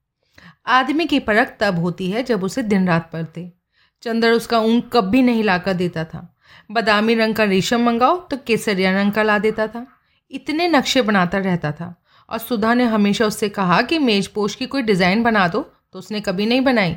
आदमी 0.70 1.06
की 1.06 1.20
परख 1.20 1.56
तब 1.60 1.80
होती 1.80 2.10
है 2.12 2.24
जब 2.24 2.44
उसे 2.44 2.64
दिन 2.64 2.88
रात 2.88 3.10
पड़ते। 3.14 3.52
चंदर 4.04 4.32
उसका 4.32 4.60
ऊँग 4.60 4.82
कभी 4.94 5.22
नहीं 5.22 5.44
लाकर 5.44 5.74
देता 5.74 6.04
था। 6.04 6.28
बादामी 6.72 7.16
रंग 7.16 7.36
का 7.36 7.44
रेशम 7.44 7.82
मंगाओ 7.82 8.20
तो 8.22 8.38
केसरिया 8.38 8.92
रंग 8.92 9.12
का 9.12 9.24
ला 9.24 9.38
देता 9.40 9.68
था। 9.68 9.86
इतने 10.32 10.68
नक्शे 10.68 11.02
बनाता 11.02 11.38
रहता 11.38 11.72
था। 11.72 11.96
और 12.30 12.40
सुधा 12.40 12.74
ने 12.74 12.84
हमेशा 12.86 13.26
उससे 13.26 13.50
कहा 13.50 13.82
कि 13.82 14.00
मेज 14.00 14.28
पोश 14.28 14.56
की 14.56 14.66
कोई 14.66 14.82
डिज़ाइन 14.82 15.24
बना 15.24 15.48
दो 15.48 15.62
तो 15.94 16.00
उसने 16.00 16.22
कभी 16.22 16.46
नहीं 16.46 16.62
बनाई। 16.62 16.96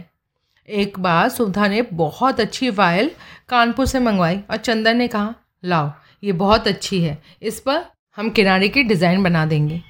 एक 0.69 0.99
बार 0.99 1.29
सुधा 1.29 1.67
ने 1.69 1.81
बहुत 1.95 2.41
अच्छी 2.41 2.71
वायल 2.73 3.11
कानपुर 3.49 3.87
से 3.87 4.01
मंगवाई 4.01 4.39
और 4.51 4.57
चंदन 4.57 4.97
ने 4.97 5.09
कहा, 5.09 5.35
लाओ, 5.63 5.91
ये 6.23 6.33
बहुत 6.35 6.69
अच्छी 6.69 7.01
है, 7.03 7.19
इस 7.43 7.59
पर 7.61 7.85
हम 8.17 8.31
किनारे 8.31 8.69
की 8.69 8.83
डिज़ाइन 8.83 9.23
बना 9.23 9.45
देंगे। 9.47 9.83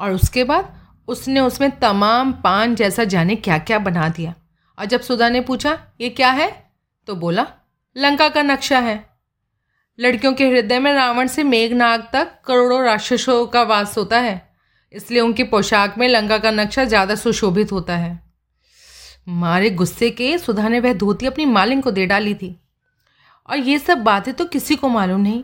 और 0.00 0.12
उसके 0.12 0.44
बाद 0.44 0.78
उसने 1.08 1.40
उसमें 1.40 1.70
तमाम 1.78 2.32
पान 2.34 2.74
जैसा 2.74 3.04
जाने 3.04 3.36
क्या 3.36 3.58
क्या 3.60 3.78
बना 3.78 4.08
दिया। 4.08 4.34
और 4.78 4.84
जब 4.84 5.00
सुधा 5.00 5.28
ने 5.28 5.40
पूछा, 5.40 5.78
ये 6.00 6.08
क्या 6.10 6.30
है? 6.30 6.50
तो 7.08 7.14
बोला, 7.16 7.46
लंका 7.96 8.28
का 8.28 8.42
नक्शा 8.42 8.78
है। 8.78 9.04
लड़कियों 9.98 10.32
के 10.32 10.48
हृदय 10.48 10.78
में 10.78 10.92
रावण 10.92 11.26
से 11.26 11.42
मेघनाग 11.44 12.08
तक 12.12 12.32
करोड़ों 12.44 12.82
राक्षसों 12.84 13.44
का 13.46 13.62
वास 13.62 13.96
होता 13.98 14.18
है। 14.18 14.40
इसलिए 14.94 15.20
उनकी 15.20 15.44
पोशाक 15.44 15.98
में 15.98 16.08
लंका 16.08 16.38
का 16.38 16.50
नक्शा 16.50 16.84
ज़्यादा 16.84 17.14
सुशोभित 17.14 17.72
होता 17.72 17.96
है। 17.96 18.18
मारे 19.28 19.70
गुस्से 19.70 20.10
के 20.10 20.36
सुधा 20.38 20.68
ने 20.68 20.80
वह 20.80 20.92
धोती 20.92 21.26
अपनी 21.26 21.44
मालिन 21.46 21.80
को 21.80 21.90
दे 21.90 22.06
डाली 22.06 22.34
थी। 22.34 22.56
और 23.48 23.56
ये 23.58 23.78
सब 23.78 23.98
बातें 23.98 24.32
तो 24.34 24.44
किसी 24.44 24.76
को 24.76 24.88
मालूम 24.88 25.20
नहीं। 25.20 25.42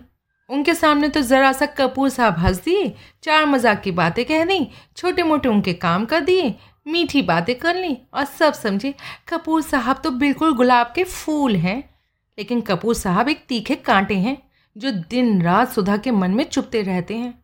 उनके 0.51 0.75
सामने 0.75 1.09
तो 1.09 1.21
ज़रा 1.23 1.53
सा 1.53 1.67
कपूर 1.69 2.09
साहब 2.09 2.39
हंस 2.39 2.63
दिए, 2.65 2.93
चार 3.23 3.47
मज़ाक 3.47 3.81
की 3.83 3.91
बातें 3.93 4.25
कह 4.25 4.45
दी 4.45 4.69
छोटे 4.97 5.23
मोटे 5.23 5.49
उनके 5.49 5.73
काम 5.75 6.05
कर 6.05 6.21
दिए, 6.21 6.55
मीठी 6.87 7.23
बातें 7.25 7.55
कर 7.55 7.75
ली 7.77 7.97
और 8.15 8.25
सब 8.25 8.53
समझे, 8.55 8.95
कपूर 9.29 9.63
साहब 9.63 10.01
तो 10.05 10.11
बिल्कुल 10.13 10.55
गुलाब 10.57 10.93
के 10.95 11.05
फूल 11.05 11.57
हैं। 11.57 11.79
लेकिन 12.39 12.61
कपूर 12.61 12.95
साहब 12.95 13.29
एक 13.29 13.45
तीखे 13.49 13.75
कांटे 13.77 14.15
हैं, 14.17 14.37
जो 14.77 14.91
दिन 14.91 15.43
रात 15.43 15.73
सुधा 15.73 15.97
के 15.97 16.11
मन 16.11 16.31
में 16.31 16.45
चुपते 16.45 16.83
रहते 16.83 17.15
हैं। 17.15 17.35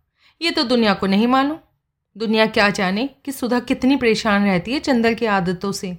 ये 0.40 0.50
तो 0.50 0.62
दुनिया 0.64 0.94
को 0.94 1.06
नहीं 1.06 1.26
मालूम। 1.26 1.58
दुनिया 2.16 2.46
क्या 2.48 2.68
जाने 2.70 3.08
कि 3.24 3.32
सुधा 3.32 3.58
कितनी 3.62 3.96
परेशान 3.96 4.44
रहती 4.44 4.72
है 4.72 4.78
चंदर 4.80 5.14
की 5.14 5.26
आदतों 5.28 5.70
से। 5.72 5.96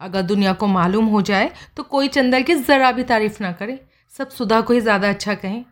अगर 0.00 0.22
दुनिया 0.22 0.52
को 0.52 0.66
मालूम 0.68 1.06
हो 1.06 1.22
जाए 1.22 1.50
तो 1.76 1.82
कोई 1.84 2.08
चंदर 2.08 2.42
की 2.42 2.54
ज़रा 2.54 2.90
भी 2.92 3.02
तारीफ़ 3.04 3.42
ना 3.42 3.52
करे। 3.52 3.78
सब 4.14 4.28
सुधा 4.30 4.60
को 4.60 4.74
ही 4.74 4.80
ज़्यादा 4.80 5.08
अच्छा 5.08 5.34
कहें। 5.34 5.64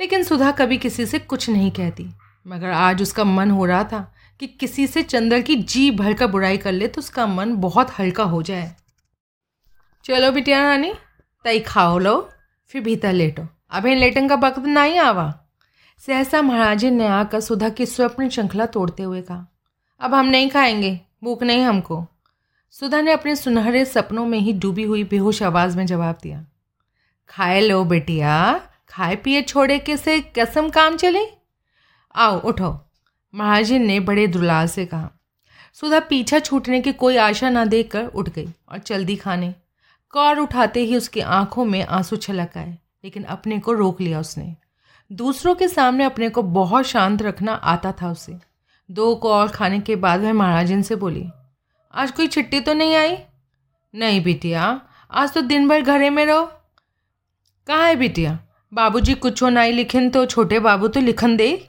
लेकिन 0.00 0.22
सुधा 0.22 0.50
कभी 0.50 0.78
किसी 0.78 1.06
से 1.06 1.18
कुछ 1.18 1.48
नहीं 1.50 1.70
कहती। 1.70 2.06
मगर 2.46 2.70
आज 2.70 3.02
उसका 3.02 3.24
मन 3.24 3.50
हो 3.50 3.64
रहा 3.64 3.84
था 3.84 4.00
कि 4.40 4.46
किसी 4.46 4.86
से 4.86 5.02
चंदर 5.02 5.40
की 5.42 5.54
जी 5.54 5.90
भर 5.90 6.12
का 6.12 6.26
बुराई 6.26 6.58
कर 6.58 6.72
ले 6.72 6.86
तो 6.88 6.98
उसका 6.98 7.26
मन 7.26 7.54
बहुत 7.56 7.90
हल्का 7.98 8.24
हो 8.24 8.42
जाए। 8.42 8.74
चलो 10.04 10.30
बिटिया 10.32 10.62
रानी, 10.62 10.92
तई 11.44 11.60
खाओ 11.60 11.98
लो, 11.98 12.30
फिर 12.68 12.82
भीतर 12.82 13.12
लेटो। 13.12 13.46
अभी 13.70 13.94
लेटन 13.94 14.28
का 14.28 14.34
वक्त 14.34 14.58
नहीं 14.58 14.98
आवा। 14.98 15.32
सहसा 15.98 16.42
महाराजे 16.42 16.90
ने 16.90 17.06
आकर 17.06 17.40
सुधा 17.40 17.68
की 17.68 17.86
स्वप्न 17.86 18.28
श्रृंखला 18.28 18.66
तोड़ते 18.66 19.02
हुए 19.02 19.22
कहा, 19.22 19.46
अब 20.00 20.14
हम 20.14 20.26
नहीं 20.26 20.48
खाएँगे, 20.50 21.00
भूख 21.24 21.42
नहीं 21.42 21.62
हमको। 21.62 22.04
सुधा 22.70 23.00
ने 23.00 23.12
अपने 23.12 23.36
सुनहरे 23.36 23.84
सपनों 23.84 24.26
में 24.26 24.38
ही 24.38 24.52
डूबी 24.52 24.82
हुई 24.82 25.04
बेहोश 25.04 25.42
आवाज़ 25.42 25.76
में 25.76 25.86
जवाब 25.86 26.18
दिया, 26.22 26.44
खाए 27.28 27.60
लो 27.60 27.84
बेटिया 27.84 28.67
खाए 28.90 29.16
पिए 29.16 29.42
छोड़े 29.42 29.78
के 29.78 29.96
से 29.96 30.20
कसम 30.38 30.68
काम 30.70 30.96
चले? 30.96 31.26
आओ, 32.14 32.40
उठो। 32.40 32.78
महाराजी 33.34 33.78
ने 33.78 34.00
बड़े 34.00 34.26
दुलाल 34.26 34.66
से 34.66 34.86
कहा। 34.86 35.10
सुधा 35.74 36.00
पीछा 36.00 36.38
छूटने 36.38 36.80
की 36.80 36.92
कोई 36.92 37.16
आशा 37.16 37.50
ना 37.50 37.64
देखकर 37.64 38.06
उठ 38.06 38.28
गई 38.28 38.48
और 38.68 38.78
चल 38.78 39.04
दी 39.04 39.16
खाने। 39.16 39.54
कौर 40.10 40.38
उठाते 40.38 40.80
ही 40.80 40.96
उसकी 40.96 41.20
आँखों 41.20 41.64
में 41.64 41.84
आँसू 41.86 42.16
छलक 42.16 42.56
आए, 42.56 42.78
लेकिन 43.04 43.24
अपने 43.24 43.58
को 43.58 43.72
रोक 43.72 44.00
लिया 44.00 44.20
उसने। 44.20 44.54
दूसरों 45.10 45.54
के 45.54 45.68
सामने 45.68 46.04
अपने 46.04 46.28
को 46.28 46.42
बहुत 46.42 46.84
शांत 46.84 47.22
रखना 47.22 47.52
आता 47.52 47.92
था 47.92 48.10
उसे। 48.10 48.38
दो 48.90 49.14
कौर 49.14 49.48
खाने 49.48 49.80
के 49.80 49.96
बाद 49.96 50.20
वह 50.20 50.32
महाराजन 50.32 50.82
से 50.82 50.96
बोली, 50.96 51.28
आज 51.94 52.10
कोई 52.10 52.26
छुट्टी 52.26 52.60
तो 52.60 52.72
नहीं 52.72 52.94
आई? 52.96 53.16
नहीं, 53.94 54.22
बिटिया। 54.22 54.80
आज 55.10 55.32
तो 55.32 55.40
दिन 55.40 55.68
भर 55.68 55.82
घरे 55.82 56.10
में 56.10 56.24
रहो। 56.26 56.44
कहाँ 57.66 57.86
है 57.88 57.96
बिटिया? 57.96 58.38
बाबूजी, 58.72 59.14
कुछ 59.14 59.42
हो 59.42 59.48
लिखन 59.48 60.10
तो 60.10 60.26
छोटे 60.26 60.58
बाबू 60.58 60.88
तो 60.88 61.00
लिखन 61.00 61.36
दे। 61.36 61.68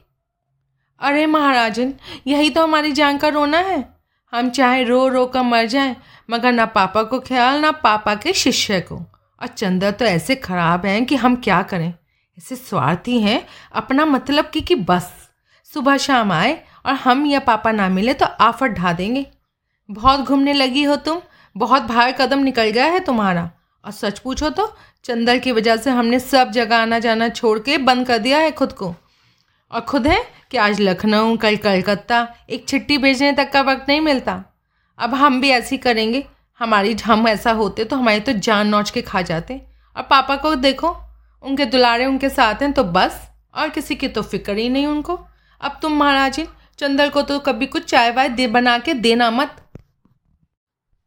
अरे 1.00 1.26
महाराजन, 1.26 1.94
यही 2.28 2.50
तो 2.50 2.64
हमारी 2.64 2.92
जान 2.92 3.18
का 3.18 3.28
रोना 3.28 3.58
है। 3.58 4.00
हम 4.34 4.50
चाहे 4.50 4.84
रो 4.84 5.08
रो 5.08 5.26
कर 5.26 5.42
मर 5.42 5.66
जाएँ, 5.66 5.96
मगर 6.30 6.52
ना 6.52 6.66
पापा 6.66 7.04
को 7.04 7.20
ख्याल, 7.20 7.60
ना 7.60 7.72
पापा 7.72 8.16
के 8.16 8.34
शिष्य 8.34 8.82
को। 8.82 8.96
और 9.42 9.48
चंदा 9.48 9.92
तो 9.92 10.06
ऐसे 10.06 10.36
खराब 10.36 10.86
हैं 10.86 11.06
कि 11.06 11.16
हम 11.16 11.36
क्या 11.36 11.62
करें? 11.62 11.94
ऐसे 12.38 12.56
स्वार्थी 12.56 13.22
हैं, 13.22 13.46
अपना 13.74 14.06
मतलब 14.06 14.46
कि 14.46 14.62
कि 14.62 14.76
बस। 14.76 15.30
सुबह 15.74 15.98
शाम 15.98 16.32
आए 16.32 16.64
और 16.86 16.94
हम 16.94 17.26
या 17.26 17.40
पापा 17.40 17.72
ना 17.72 17.90
मिले 17.90 18.14
तो 18.14 18.26
आफत 18.26 18.68
ढा 18.68 18.94
देंगे। 18.94 19.26
बहुत 19.92 20.20
घूमने 20.20 20.54
लगी 20.54 20.84
हो 20.84 20.96
तुम, 20.96 21.22
बहुत 21.58 21.82
भार 21.82 22.12
कदम 22.12 22.40
निकल 22.40 22.70
गया 22.70 22.86
है 22.86 23.00
तुम्हारा। 23.00 23.52
और 23.86 23.92
सच 23.92 24.20
पूछो 24.20 24.50
तो 24.50 24.76
चंदर 25.06 25.38
की 25.38 25.52
वजह 25.52 25.78
से 25.78 25.90
हमने 25.90 26.20
सब 26.20 26.52
जगह 26.52 26.78
आना 26.78 27.00
जाना 27.00 27.30
छोड़ 27.30 27.60
के 27.60 27.78
बंद 27.78 28.08
कर 28.08 28.18
दिया 28.18 28.40
है 28.40 28.52
खुद 28.52 28.74
को। 28.74 28.94
और 29.72 29.82
खुद 29.82 30.08
है 30.08 30.18
कि 30.52 30.58
आज 30.58 30.82
लखनऊ, 30.82 31.38
कल 31.38 31.56
कलकत्ता, 31.56 32.28
एक 32.50 32.66
चिट्ठी 32.66 32.98
भेजने 32.98 33.32
तक 33.32 33.52
का 33.52 33.62
वक्त 33.62 33.86
नहीं 33.90 34.02
मिलता। 34.02 34.44
अब 35.00 35.14
हम 35.14 35.40
भी 35.42 35.50
ऐसे 35.50 35.76
ही 35.76 35.78
करेंगे। 35.78 36.24
हमारी 36.60 36.94
हम 37.06 37.28
ऐसा 37.28 37.52
होते 37.52 37.84
तो 37.84 37.96
हमारी 37.96 38.20
तो 38.20 38.34
जान 38.34 38.68
नौच 38.68 38.90
के 38.90 39.02
खा 39.02 39.22
जाते। 39.22 39.62
और 39.96 40.04
पापा 40.04 40.36
को 40.36 40.54
देखो, 40.56 40.96
उनके 41.44 41.66
दुलारे 41.66 42.06
उनके 42.06 42.30
साथ 42.30 42.62
हैं 42.62 42.72
तो 42.74 42.84
बस, 42.84 43.22
और 43.56 43.70
किसी 43.70 43.96
की 43.96 44.08
तो 44.08 44.22
फ़िक्र 44.22 44.58
ही 44.58 44.70
नहीं 44.70 44.88
उनको। 44.88 45.20
अब 45.62 45.80
तुम 45.82 45.94
महाराजी 45.94 46.46
चंदर 46.80 47.10
को 47.10 47.22
तो 47.22 47.40
कभी 47.40 47.66
कुछ 47.66 47.86
चाय 47.86 48.12
वाय 48.12 48.30
दे 48.30 48.48
बना 48.48 48.78
के 48.78 48.94
देना 48.94 49.32
मत। 49.32 49.56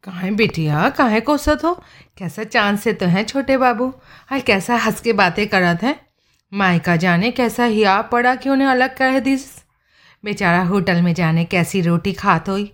कहाँ 0.05 0.31
बेटिया? 0.33 0.89
कहाँ 0.91 1.21
कोसत 1.21 1.65
हो 1.65 1.75
कैसा 2.19 2.45
चाँद 2.45 2.79
से 2.79 2.93
तो 2.93 3.07
हैं 3.07 3.25
छोटे 3.25 3.57
बाबू? 3.57 3.87
और 4.33 4.41
कैसा 4.41 4.77
हंस 4.77 5.01
के 5.01 5.13
बातें 5.13 5.47
करत 5.49 5.83
हैं? 5.83 5.95
मायका 6.53 6.97
जाने 6.97 7.31
कैसा 7.31 7.65
हिया 7.65 8.01
पड़ा 8.03 8.35
कि 8.35 8.49
उन्हें 8.51 8.69
अलग 8.69 8.97
कह 8.97 9.19
दी 9.21 9.37
बेचारा 10.25 10.63
होटल 10.63 11.03
में 11.03 11.13
जाने 11.15 11.45
कैसी 11.45 11.81
रोटी 11.81 12.13
खात 12.13 12.49
हुई? 12.49 12.71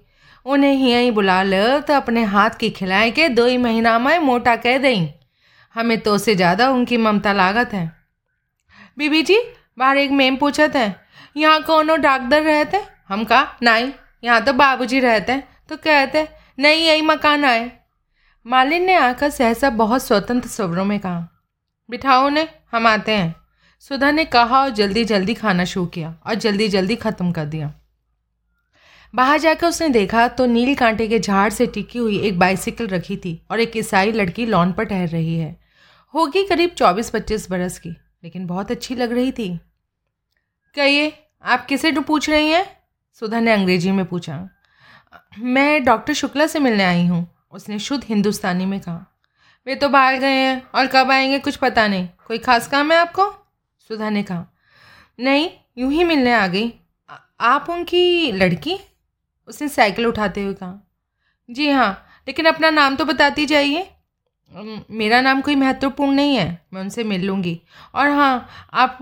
उन्हें 0.47 0.75
ही 0.75 1.11
बुला 1.11 1.43
लो 1.43 1.79
तो 1.81 1.95
अपने 1.95 2.23
हाथ 2.25 2.51
की 2.51 2.71
खिलाए 2.71 3.11
के 3.11 3.29
दो 3.29 3.47
ही 3.47 3.57
महीना 3.59 3.99
में 3.99 4.19
मोटा 4.19 4.57
कह 4.57 4.79
दें 4.79 5.09
हमें 5.75 5.99
तो 6.01 6.17
से 6.19 6.35
ज़्यादा 6.35 6.71
उनकी 6.71 6.97
ममता 6.97 7.33
लागत 7.33 7.73
है। 7.73 7.91
बीबी 8.99 9.23
जी, 9.23 9.39
बाहर 9.79 9.97
एक 9.97 10.11
मेम 10.13 10.37
पूछत 10.37 10.77
है, 10.77 10.95
यहाँ 11.37 11.63
कौन 11.63 11.87
डॉक्टर 11.99 12.43
रहते 12.43 12.81
हम 13.09 13.25
कहा, 13.25 13.47
नहीं, 13.63 13.93
यहाँ 14.25 14.43
तो 14.45 14.53
बाबूजी 14.55 15.01
रहते 15.01 15.33
हैं। 15.33 15.49
तो 15.69 15.77
कहते 15.77 16.27
नहीं, 16.59 16.85
यही 16.85 17.03
मकान 17.03 17.45
आए 17.45 17.71
मालिन 18.47 18.85
ने 18.85 18.95
आकर 18.95 19.31
सहसा 19.31 19.71
बहुत 19.71 20.03
स्वतंत्र 20.03 20.49
स्वरों 20.49 20.85
में 20.85 20.99
कहा, 21.01 21.29
बिठाओ 21.89 22.29
ने 22.29 22.49
हम 22.73 22.87
आते 22.87 23.13
हैं। 23.13 23.35
सुधा 23.81 24.11
ने 24.11 24.25
कहा 24.25 24.61
और 24.61 24.71
जल्दी 24.71 25.05
जल्दी 25.05 25.35
खाना 25.35 25.65
शुरू 25.65 25.87
किया 25.87 26.15
और 26.27 26.35
जल्दी 26.35 26.69
जल्दी 26.69 26.97
ख़त्म 26.97 27.31
कर 27.33 27.45
दिया। 27.45 27.73
बाहर 29.15 29.39
जाकर 29.39 29.67
उसने 29.67 29.89
देखा 29.89 30.27
तो 30.29 30.47
नील 30.47 30.75
कांटे 30.75 31.09
के 31.09 31.19
झाड़ 31.19 31.49
से 31.51 31.67
टिकी 31.67 31.99
हुई 31.99 32.19
एक 32.19 32.39
बाइसिकल 32.39 32.87
रखी 32.87 33.17
थी 33.17 33.41
और 33.51 33.61
एक 33.61 33.77
ईसाई 33.77 34.13
लड़की 34.13 34.47
लॉन 34.47 34.73
पर 34.73 34.85
ठहर 34.85 35.09
रही 35.09 35.39
है। 35.39 35.57
होगी 36.15 36.45
करीब 36.45 36.71
चौबीस 36.71 37.11
पच्चीस 37.11 37.51
बरस 37.51 37.79
की, 37.79 37.91
लेकिन 37.91 38.47
बहुत 38.47 38.71
अच्छी 38.71 38.95
लग 38.95 39.13
रही 39.13 39.33
थी। 39.33 39.49
कहिए, 40.77 41.13
आप 41.45 41.67
किसे 41.67 41.93
पूछ 41.93 42.31
रही 42.31 42.51
हैं? 42.51 42.67
सुधा 43.23 43.41
ने 43.41 43.53
अंग्रेज़ी 43.53 43.91
में 43.91 44.05
पूछा। 44.05 44.49
मैं 45.39 45.85
डॉक्टर 45.85 46.15
शुक्ला 46.15 46.47
से 46.47 46.59
मिलने 46.59 46.85
आई 46.85 47.07
हूँ। 47.07 47.27
उसने 47.53 47.79
शुद्ध 47.79 48.05
हिंदुस्तानी 48.05 48.67
में 48.67 48.81
कहा। 48.81 49.05
वे 49.67 49.75
तो 49.75 49.89
बाहर 49.89 50.17
गए 50.17 50.35
हैं 50.35 50.63
और 50.75 50.87
कब 50.87 51.11
आएँगे 51.11 51.39
कुछ 51.39 51.57
पता 51.57 51.87
नहीं। 51.89 52.09
कोई 52.27 52.39
खास 52.39 52.69
काम 52.69 52.93
है 52.93 52.99
आपको? 52.99 53.31
सुधा 53.89 54.11
ने 54.11 54.23
कहा। 54.23 54.45
नहीं 55.21 55.51
यूँ 55.79 55.93
ही 55.93 56.05
मिलने 56.05 56.33
आ 56.33 56.47
गई। 56.47 56.73
आप 57.41 57.71
उनकी 57.71 58.33
लड़की? 58.33 58.79
उसने 59.49 59.69
साइकिल 59.69 60.07
उठाते 60.07 60.43
हुए 60.43 60.55
कहा। 60.55 60.89
जी 61.49 61.71
हाँ 61.71 62.07
लेकिन 62.29 62.47
अपना 62.47 62.71
नाम 62.71 62.97
तो 62.97 63.05
बताती 63.05 63.47
जाइए। 63.47 63.91
मेरा 64.91 65.21
नाम 65.21 65.41
कोई 65.41 65.55
महत्वपूर्ण 65.55 66.13
नहीं 66.13 66.37
है 66.37 66.67
मैं 66.73 66.81
उनसे 66.81 67.05
मिल 67.05 67.25
लूँगी। 67.25 67.61
और 67.95 68.11
हाँ 68.11 68.49
आप 68.75 68.99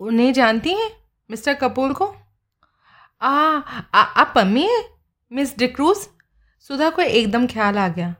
उन्हें 0.00 0.32
जानती 0.32 0.72
हैं 0.72 0.90
मिस्टर 1.30 1.54
कपूर 1.54 1.92
को? 1.92 2.14
आ, 3.22 3.30
आ 3.94 4.02
आप 4.02 4.32
पम्मी 4.34 4.62
हैं? 4.62 4.84
मिस 5.32 5.58
डिक्रूज 5.58 5.96
सुधा 6.60 6.90
को 6.90 7.02
एकदम 7.02 7.46
ख्याल 7.46 7.78
आ 7.78 7.88
गया। 7.88 8.14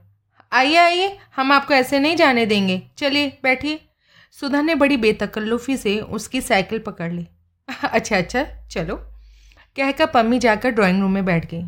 आइए 0.51 0.75
आइए, 0.75 1.19
हम 1.35 1.51
आपको 1.51 1.73
ऐसे 1.73 1.99
नहीं 1.99 2.15
जाने 2.15 2.45
देंगे। 2.45 2.87
चलिए, 2.97 3.39
बैठिए। 3.43 3.89
सुधा 4.31 4.61
ने 4.61 4.75
बड़ी 4.75 4.97
बेतकल्लुफ़ी 4.97 5.77
से 5.77 5.99
उसकी 5.99 6.41
साइकिल 6.41 6.79
पकड़ 6.79 7.11
ली। 7.11 7.27
अच्छा 7.83 8.17
अच्छा 8.17 8.67
चलो। 8.67 8.95
कहकर 9.75 10.05
पम्मी 10.05 10.39
जाकर 10.39 10.69
ड्राइंग 10.69 11.01
रूम 11.01 11.11
में 11.11 11.25
बैठ 11.25 11.51
गई। 11.51 11.63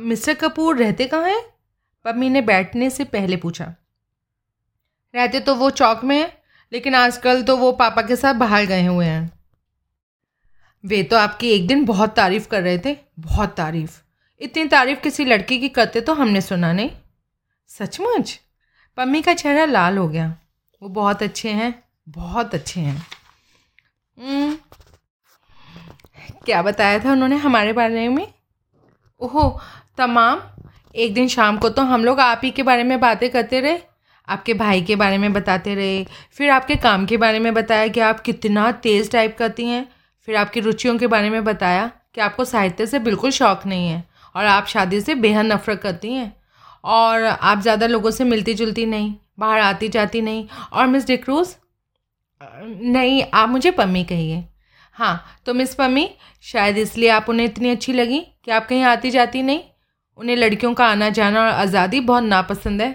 मिस्टर 0.00 0.34
कपूर 0.34 0.76
रहते 0.76 1.06
कहाँ 1.06 1.28
हैं? 1.28 1.42
पम्मी 2.04 2.28
ने 2.28 2.40
बैठने 2.40 2.90
से 2.90 3.04
पहले 3.04 3.36
पूछा। 3.36 3.74
रहते 5.14 5.40
तो 5.40 5.54
वो 5.54 5.70
चौक 5.70 6.04
में 6.04 6.18
हैं, 6.18 6.38
लेकिन 6.72 6.94
आजकल 6.94 7.42
तो 7.42 7.56
वो 7.56 7.72
पापा 7.72 8.02
के 8.02 8.16
साथ 8.16 8.34
बाहर 8.34 8.64
गए 8.64 8.86
हुए 8.86 9.06
हैं। 9.06 9.40
वे 10.84 11.02
तो 11.02 11.16
आपकी 11.16 11.50
एक 11.50 11.66
दिन 11.66 11.84
बहुत 11.84 12.16
तारीफ़ 12.16 12.48
कर 12.48 12.62
रहे 12.62 12.78
थे, 12.78 12.96
बहुत 13.18 13.56
तारीफ़। 13.56 14.05
इतनी 14.40 14.64
तारीफ़ 14.64 15.00
किसी 15.00 15.24
लड़की 15.24 15.60
की 15.60 15.68
करते 15.68 16.00
तो 16.00 16.14
हमने 16.14 16.40
सुना 16.40 16.72
नहीं। 16.72 16.90
सचमुच? 17.68 18.40
पम्मी 18.96 19.22
का 19.22 19.34
चेहरा 19.34 19.64
लाल 19.64 19.98
हो 19.98 20.08
गया। 20.08 20.36
वो 20.82 20.88
बहुत 20.88 21.22
अच्छे 21.22 21.50
हैं, 21.50 21.84
बहुत 22.08 22.54
अच्छे 22.54 22.80
हैं। 22.80 23.06
हम्म। 24.20 24.58
क्या 26.44 26.62
बताया 26.62 26.98
था 26.98 27.12
उन्होंने 27.12 27.36
हमारे 27.36 27.72
बारे 27.72 28.08
में? 28.08 28.34
ओहो, 29.20 29.60
तमाम। 29.98 30.42
एक 30.96 31.14
दिन 31.14 31.28
शाम 31.28 31.58
को 31.58 31.68
तो 31.68 31.82
हम 31.82 32.04
लोग 32.04 32.20
आप 32.20 32.40
ही 32.44 32.50
के 32.50 32.62
बारे 32.62 32.82
में 32.82 33.00
बातें 33.00 33.30
करते 33.30 33.60
रहे। 33.60 33.78
आपके 34.28 34.54
भाई 34.54 34.82
के 34.82 34.96
बारे 34.96 35.18
में 35.18 35.32
बताते 35.32 35.74
रहे। 35.74 36.06
फिर 36.32 36.50
आपके 36.50 36.76
काम 36.76 37.06
के 37.06 37.16
बारे 37.16 37.38
में 37.38 37.54
बताया 37.54 37.88
कि 37.88 38.00
आप 38.00 38.20
कितना 38.20 38.72
तेज़ 38.72 39.10
टाइप 39.10 39.36
करती 39.38 39.66
हैं। 39.66 39.88
फिर 40.26 40.36
आपकी 40.36 40.60
रुचियों 40.60 40.98
के 40.98 41.06
बारे 41.06 41.30
में 41.30 41.44
बताया 41.44 41.92
कि 42.14 42.20
आपको 42.20 42.44
साहित्य 42.44 42.86
से 42.86 42.98
बिल्कुल 42.98 43.30
शौक़ 43.30 43.68
नहीं 43.68 43.88
है। 43.88 44.15
और 44.36 44.44
आप 44.46 44.66
शादी 44.66 45.00
से 45.00 45.14
बेहद 45.16 45.46
नफरत 45.46 45.80
करती 45.82 46.12
हैं। 46.12 46.32
और 46.84 47.24
आप 47.24 47.60
ज़्यादा 47.60 47.86
लोगों 47.86 48.10
से 48.10 48.24
मिलती 48.24 48.54
जुलती 48.54 48.84
नहीं, 48.86 49.14
बाहर 49.38 49.60
आती 49.60 49.88
जाती 49.88 50.20
नहीं। 50.22 50.46
और 50.72 50.86
मिस 50.86 51.06
डिक्रूज़, 51.06 51.54
नहीं, 52.40 53.22
आप 53.24 53.48
मुझे 53.48 53.70
पम्मी 53.72 54.04
कहिए। 54.04 54.44
हाँ 54.96 55.24
तो 55.46 55.54
मिस 55.54 55.74
पम्मी, 55.74 56.08
शायद 56.44 56.78
इसलिए 56.78 57.08
आप 57.10 57.28
उन्हें 57.28 57.46
इतनी 57.46 57.70
अच्छी 57.70 57.92
लगी 57.92 58.20
कि 58.44 58.50
आप 58.50 58.66
कहीं 58.68 58.82
आती 58.84 59.10
जाती 59.10 59.42
नहीं। 59.42 59.60
उन्हें 60.18 60.36
लड़कियों 60.36 60.72
का 60.74 60.86
आना 60.86 61.08
जाना 61.10 61.42
और 61.42 61.50
आज़ादी 61.50 62.00
बहुत 62.02 62.22
नापसंद 62.24 62.82
है। 62.82 62.94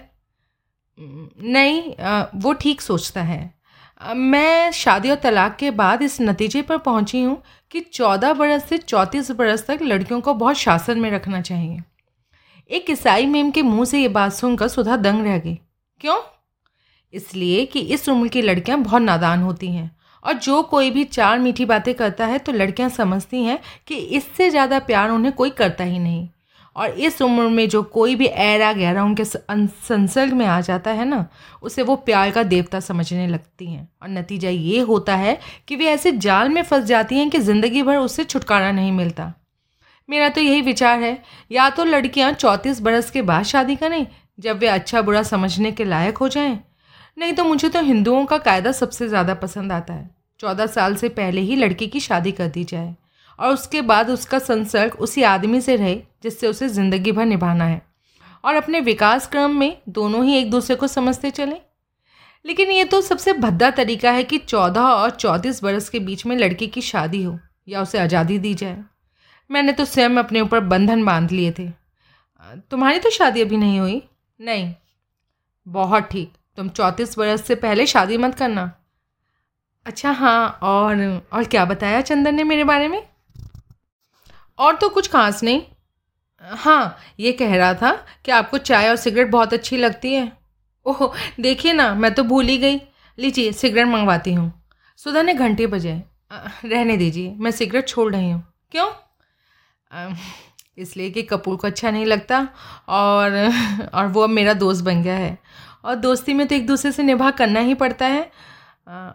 नहीं 0.97 2.39
वो 2.41 2.53
ठीक 2.53 2.81
सोचता 2.81 3.21
है। 3.23 3.53
मैं 4.01 4.71
शादी 4.71 5.09
और 5.09 5.15
तलाक 5.15 5.55
के 5.55 5.69
बाद 5.71 6.01
इस 6.01 6.19
नतीजे 6.21 6.61
पर 6.61 6.77
पहुँची 6.77 7.21
हूँ 7.23 7.41
कि 7.71 7.79
चौदह 7.81 8.33
बरस 8.33 8.63
से 8.69 8.77
चौंतीस 8.77 9.29
बरस 9.31 9.65
तक 9.67 9.79
लड़कियों 9.81 10.19
को 10.21 10.33
बहुत 10.33 10.55
शासन 10.55 10.99
में 10.99 11.09
रखना 11.11 11.41
चाहिए। 11.41 11.79
एक 12.69 12.89
ईसाई 12.89 13.25
मेम 13.25 13.51
के 13.51 13.61
मुँह 13.61 13.85
से 13.85 14.01
ये 14.01 14.07
बात 14.07 14.33
सुनकर 14.33 14.67
सुधा 14.67 14.97
दंग 14.97 15.25
रह 15.25 15.37
गई। 15.37 15.55
क्यों? 16.01 16.17
इसलिए 17.13 17.65
कि 17.65 17.79
इस 17.79 18.09
उम्र 18.09 18.27
की 18.27 18.41
लड़कियाँ 18.41 18.79
बहुत 18.79 19.01
नादान 19.01 19.41
होती 19.43 19.67
हैं 19.67 19.89
और 20.25 20.33
जो 20.33 20.61
कोई 20.63 20.91
भी 20.91 21.03
चार 21.03 21.39
मीठी 21.39 21.65
बातें 21.65 21.93
करता 21.93 22.25
है 22.25 22.37
तो 22.39 22.51
लड़कियाँ 22.51 22.89
समझती 22.89 23.43
हैं 23.43 23.59
कि 23.87 23.95
इससे 23.95 24.49
ज़्यादा 24.49 24.79
प्यार 24.81 25.09
उन्हें 25.09 25.33
कोई 25.33 25.49
करता 25.51 25.83
ही 25.83 25.99
नहीं। 25.99 26.27
और 26.75 26.89
इस 26.99 27.21
उम्र 27.21 27.47
में 27.49 27.67
जो 27.69 27.81
कोई 27.85 28.15
भी 28.15 28.25
ऐरा 28.25 28.71
गहरा 28.73 29.03
उनके 29.03 29.23
संसर्ग 29.25 30.33
में 30.33 30.45
आ 30.45 30.59
जाता 30.61 30.91
है 30.91 31.05
ना, 31.05 31.25
उसे 31.63 31.83
वो 31.83 31.95
प्यार 31.97 32.31
का 32.31 32.43
देवता 32.45 32.79
समझने 32.79 33.27
लगती 33.27 33.65
हैं। 33.65 33.87
और 34.03 34.09
नतीजा 34.09 34.49
ये 34.49 34.79
होता 34.81 35.15
है 35.15 35.37
कि 35.67 35.75
वे 35.75 35.85
ऐसे 35.87 36.11
जाल 36.13 36.49
में 36.49 36.61
फंस 36.63 36.83
जाती 36.85 37.17
हैं 37.17 37.29
कि 37.29 37.39
ज़िंदगी 37.39 37.83
भर 37.83 37.97
उससे 37.97 38.23
छुटकारा 38.23 38.71
नहीं 38.71 38.91
मिलता। 38.91 39.31
मेरा 40.09 40.29
तो 40.29 40.41
यही 40.41 40.61
विचार 40.61 40.99
है, 40.99 41.17
या 41.51 41.69
तो 41.69 41.83
लड़कियाँ 41.85 42.31
चौंतीस 42.33 42.81
बरस 42.81 43.11
के 43.11 43.21
बाद 43.21 43.43
शादी 43.45 43.75
करें, 43.75 44.05
जब 44.39 44.57
वे 44.57 44.67
अच्छा 44.67 45.01
बुरा 45.01 45.23
समझने 45.23 45.71
के 45.71 45.85
लायक 45.85 46.17
हो 46.17 46.27
जाएँ। 46.29 46.59
नहीं 47.17 47.33
तो 47.33 47.43
मुझे 47.43 47.69
तो 47.69 47.81
हिंदुओं 47.81 48.25
का 48.25 48.37
कायदा 48.39 48.71
सबसे 48.71 49.07
ज़्यादा 49.07 49.33
पसंद 49.33 49.71
आता 49.71 49.93
है। 49.93 50.09
चौदह 50.39 50.65
साल 50.67 50.95
से 50.95 51.09
पहले 51.11 51.41
ही 51.41 51.55
लड़की 51.55 51.87
की 51.87 51.99
शादी 51.99 52.31
कर 52.31 52.47
दी 52.47 52.63
जाए। 52.63 52.95
और 53.41 53.53
उसके 53.53 53.81
बाद 53.81 54.09
उसका 54.09 54.39
संसर्ग 54.39 54.95
उसी 54.99 55.23
आदमी 55.23 55.61
से 55.61 55.75
रहे, 55.75 55.95
जिससे 56.23 56.47
उसे 56.47 56.69
ज़िंदगी 56.69 57.11
भर 57.11 57.25
निभाना 57.25 57.65
है। 57.65 57.81
और 58.43 58.55
अपने 58.55 58.79
विकास 58.81 59.27
क्रम 59.27 59.51
में 59.51 59.77
दोनों 59.89 60.23
ही 60.25 60.37
एक 60.37 60.49
दूसरे 60.51 60.75
को 60.75 60.87
समझते 60.87 61.31
चलें। 61.31 61.59
लेकिन 62.45 62.71
ये 62.71 62.83
तो 62.85 63.01
सबसे 63.01 63.33
भद्दा 63.33 63.69
तरीका 63.71 64.11
है 64.11 64.23
कि 64.23 64.37
चौदह 64.37 64.81
और 64.81 65.09
चौंतीस 65.09 65.63
बरस 65.63 65.89
के 65.89 65.99
बीच 65.99 66.25
में 66.25 66.35
लड़की 66.37 66.67
की 66.67 66.81
शादी 66.81 67.23
हो, 67.23 67.37
या 67.67 67.81
उसे 67.81 67.99
आज़ादी 67.99 68.37
दी 68.39 68.53
जाए। 68.53 68.83
मैंने 69.49 69.71
तो 69.71 69.85
स्वयं 69.85 70.17
अपने 70.17 70.41
ऊपर 70.41 70.59
बंधन 70.59 71.05
बाँध 71.05 71.31
लिए 71.31 71.51
थे। 71.51 71.69
तुम्हारी 72.71 72.99
तो 72.99 73.09
शादी 73.09 73.41
अभी 73.41 73.57
नहीं 73.57 73.79
हुई? 73.79 74.01
नहीं। 74.39 74.73
बहुत 75.67 76.03
ठीक। 76.03 76.33
तुम 76.57 76.69
चौंतीस 76.69 77.17
बरस 77.17 77.45
से 77.45 77.55
पहले 77.55 77.85
शादी 77.85 78.17
मत 78.17 78.35
करना। 78.35 78.71
अच्छा 79.85 80.11
हाँ 80.11 80.59
और 80.63 81.21
और 81.33 81.43
क्या 81.43 81.65
बताया 81.65 82.01
चंदन 82.01 82.35
ने 82.35 82.43
मेरे 82.43 82.63
बारे 82.63 82.87
में? 82.87 83.01
और 84.61 84.75
तो 84.75 84.89
कुछ 84.89 85.07
खास 85.07 85.43
नहीं। 85.43 85.61
हाँ 86.43 86.97
ये 87.19 87.31
कह 87.31 87.55
रहा 87.55 87.73
था 87.73 87.91
कि 88.25 88.31
आपको 88.31 88.57
चाय 88.59 88.89
और 88.89 88.95
सिगरेट 88.95 89.29
बहुत 89.31 89.53
अच्छी 89.53 89.77
लगती 89.77 90.13
है। 90.13 90.31
ओह, 90.85 91.11
देखिए 91.39 91.73
ना, 91.73 91.93
मैं 91.95 92.13
तो 92.13 92.23
भूल 92.23 92.45
ही 92.45 92.57
गई। 92.57 92.79
लीजिए, 93.17 93.51
सिगरेट 93.51 93.87
मंगवाती 93.87 94.33
हूँ। 94.33 94.51
सुधा 94.99 95.21
ने 95.21 95.33
घंटे 95.33 95.67
बजाए 95.67 96.03
रहने 96.65 96.97
दीजिए, 96.97 97.35
मैं 97.37 97.51
सिगरेट 97.51 97.87
छोड़ 97.87 98.13
रही 98.15 98.29
हूँ। 98.31 98.43
क्यों? 98.71 98.89
इसलिए 100.77 101.09
कि 101.11 101.21
कपूर 101.23 101.55
को 101.57 101.67
अच्छा 101.67 101.91
नहीं 101.91 102.05
लगता 102.05 102.47
और 102.89 103.31
और 103.93 104.07
वो 104.07 104.21
अब 104.21 104.29
मेरा 104.29 104.53
दोस्त 104.53 104.83
बन 104.85 105.01
गया 105.03 105.15
है। 105.15 105.37
और 105.85 105.95
दोस्ती 105.95 106.33
में 106.33 106.45
तो 106.47 106.55
एक 106.55 106.67
दूसरे 106.67 106.91
से 106.91 107.03
निभा 107.03 107.31
करना 107.31 107.59
ही 107.59 107.73
पड़ता 107.73 108.05
है। 108.05 108.31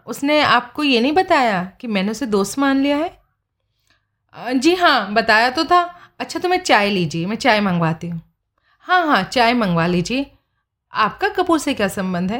उसने 0.07 0.39
आपको 0.41 0.83
ये 0.83 0.99
नहीं 1.01 1.11
बताया 1.11 1.63
कि 1.81 1.87
मैंने 1.87 2.11
उसे 2.11 2.25
दोस्त 2.25 2.59
मान 2.59 2.81
लिया 2.81 2.97
है? 2.97 3.16
जी 4.37 4.73
हाँ 4.75 5.13
बताया 5.13 5.49
तो 5.49 5.63
था। 5.65 5.81
अच्छा 6.19 6.39
तो 6.39 6.49
मैं 6.49 6.57
चाय 6.59 6.89
लीजिए 6.89 7.25
मैं 7.25 7.35
चाय 7.35 7.59
मंगवाती 7.61 8.07
हूँ। 8.09 8.21
हाँ 8.79 9.05
हाँ 9.07 9.23
चाय 9.23 9.53
मंगवा 9.53 9.85
लीजिए। 9.87 10.31
आपका 10.93 11.29
कपूर 11.29 11.59
से 11.59 11.73
क्या 11.73 11.87
संबंध 11.87 12.31
है? 12.31 12.39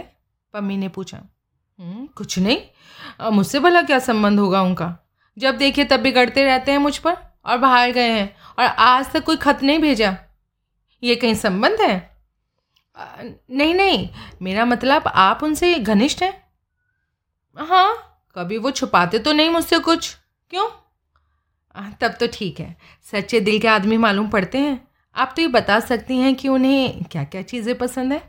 पम्मी 0.54 0.78
ने 0.78 0.88
पूछा। 0.90 1.18
हम्म, 1.18 2.06
कुछ 2.08 2.38
नहीं। 2.40 3.32
मुझसे 3.32 3.60
भला 3.60 3.82
क्या 3.82 4.00
संबंध 4.00 4.40
होगा 4.40 4.62
उनका? 4.62 4.96
जब 5.38 5.58
देखिए 5.58 5.86
तब 5.86 6.00
बिगड़ते 6.00 6.44
रहते 6.46 6.72
हैं 6.72 6.78
मुझ 6.80 6.98
पर 6.98 7.18
और 7.46 7.58
बाहर 7.58 7.92
गए 7.92 8.10
हैं 8.12 8.36
और 8.60 8.66
आज 8.66 9.12
तक 9.12 9.24
कोई 9.24 9.38
खत 9.38 9.64
नहीं 9.64 9.80
भेजा। 9.80 10.16
ये 11.04 11.16
कहीं 11.16 11.36
संबंध 11.36 11.82
है? 11.82 11.96
नहीं 12.98 13.74
नहीं। 13.76 14.10
मेरा 14.42 14.66
मतलब 14.66 15.08
आप 15.08 15.44
उनसे 15.44 15.74
घनिष्ठ 15.76 16.24
हैं। 16.24 16.34
हाँ 17.58 17.94
कभी 18.36 18.58
वो 18.58 18.72
छुपाते 18.72 19.20
तो 19.20 19.34
नहीं 19.34 19.50
मुझसे 19.50 19.80
कुछ। 19.80 20.16
क्यों? 20.52 20.68
तब 22.02 22.16
तो 22.20 22.28
ठीक 22.34 22.60
है। 22.60 22.76
सच्चे 23.12 23.40
दिल 23.40 23.60
के 23.60 23.68
आदमी 23.68 23.98
मालूम 23.98 24.30
पड़ते 24.30 24.58
हैं। 24.58 24.88
आप 25.16 25.34
तो 25.36 25.42
ये 25.42 25.48
बता 25.48 25.80
सकती 25.80 26.18
हैं 26.18 26.36
कि 26.36 26.48
उन्हें 26.48 27.04
क्या 27.04 27.24
क्या 27.24 27.42
चीज़ें 27.42 27.78
पसंद 27.78 28.14
है? 28.14 28.22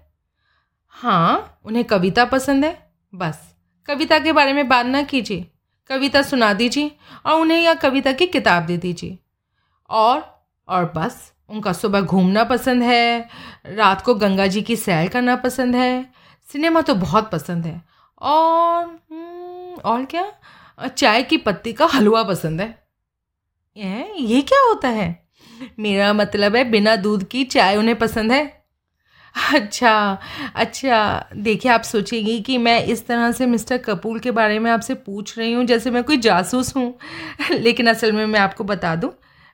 हाँ 0.88 1.60
उन्हें 1.64 1.84
कविता 1.84 2.24
पसंद 2.24 2.64
है। 2.64 2.76
बस 3.12 3.40
कविता 3.88 4.18
के 4.18 4.32
बारे 4.32 4.52
में 4.52 4.68
बात 4.68 4.86
ना 4.86 5.02
कीजिए। 5.02 5.46
कविता 5.90 6.22
सुना 6.22 6.52
दीजिए 6.52 6.90
और 7.26 7.40
उन्हें 7.40 7.60
या 7.60 7.74
कविता 7.74 8.12
की 8.12 8.26
किताब 8.26 8.62
दे 8.62 8.76
दीजिए। 8.76 9.18
और 9.90 10.44
और 10.68 10.92
बस 10.96 11.32
उनका 11.48 11.72
सुबह 11.72 12.00
घूमना 12.00 12.44
पसंद 12.44 12.82
है 12.82 13.28
रात 13.66 14.02
को 14.02 14.14
गंगा 14.14 14.46
जी 14.46 14.62
की 14.62 14.76
सैर 14.76 15.08
करना 15.08 15.36
पसंद 15.36 15.76
है 15.76 16.12
सिनेमा 16.48 16.80
तो 16.80 16.94
बहुत 16.94 17.30
पसंद 17.30 17.66
है। 17.66 17.82
और 18.20 18.84
हम्म, 18.84 19.74
और 19.74 20.04
क्या? 20.04 20.32
चाय 20.88 21.22
की 21.22 21.36
पत्ती 21.36 21.72
का 21.72 21.86
हलवा 21.86 22.22
पसंद 22.22 22.60
है। 22.60 22.87
ये 23.78 24.12
ये 24.18 24.40
क्या 24.42 24.60
होता 24.68 24.88
है? 24.88 25.08
मेरा 25.78 26.12
मतलब 26.12 26.56
है 26.56 26.62
बिना 26.64 26.94
दूध 26.96 27.24
की 27.24 27.44
चाय 27.44 27.76
उन्हें 27.76 27.98
पसंद 27.98 28.32
है। 28.32 28.42
अच्छा 29.54 30.18
अच्छा 30.54 31.28
देखिए 31.36 31.70
आप 31.72 31.82
सोचेंगी 31.82 32.38
कि 32.40 32.56
मैं 32.58 32.82
इस 32.84 33.06
तरह 33.06 33.30
से 33.32 33.46
मिस्टर 33.46 33.78
कपूर 33.78 34.18
के 34.18 34.30
बारे 34.30 34.58
में 34.58 34.70
आपसे 34.70 34.94
पूछ 34.94 35.38
रही 35.38 35.52
हूँ, 35.52 35.64
जैसे 35.64 35.90
मैं 35.90 36.02
कोई 36.04 36.16
जासूस 36.16 36.74
हूँ। 36.76 36.94
लेकिन 37.52 37.86
असल 37.86 38.12
में 38.12 38.24
मैं 38.26 38.40
आपको 38.40 38.64
बता 38.64 38.94
दूँ, 38.96 39.10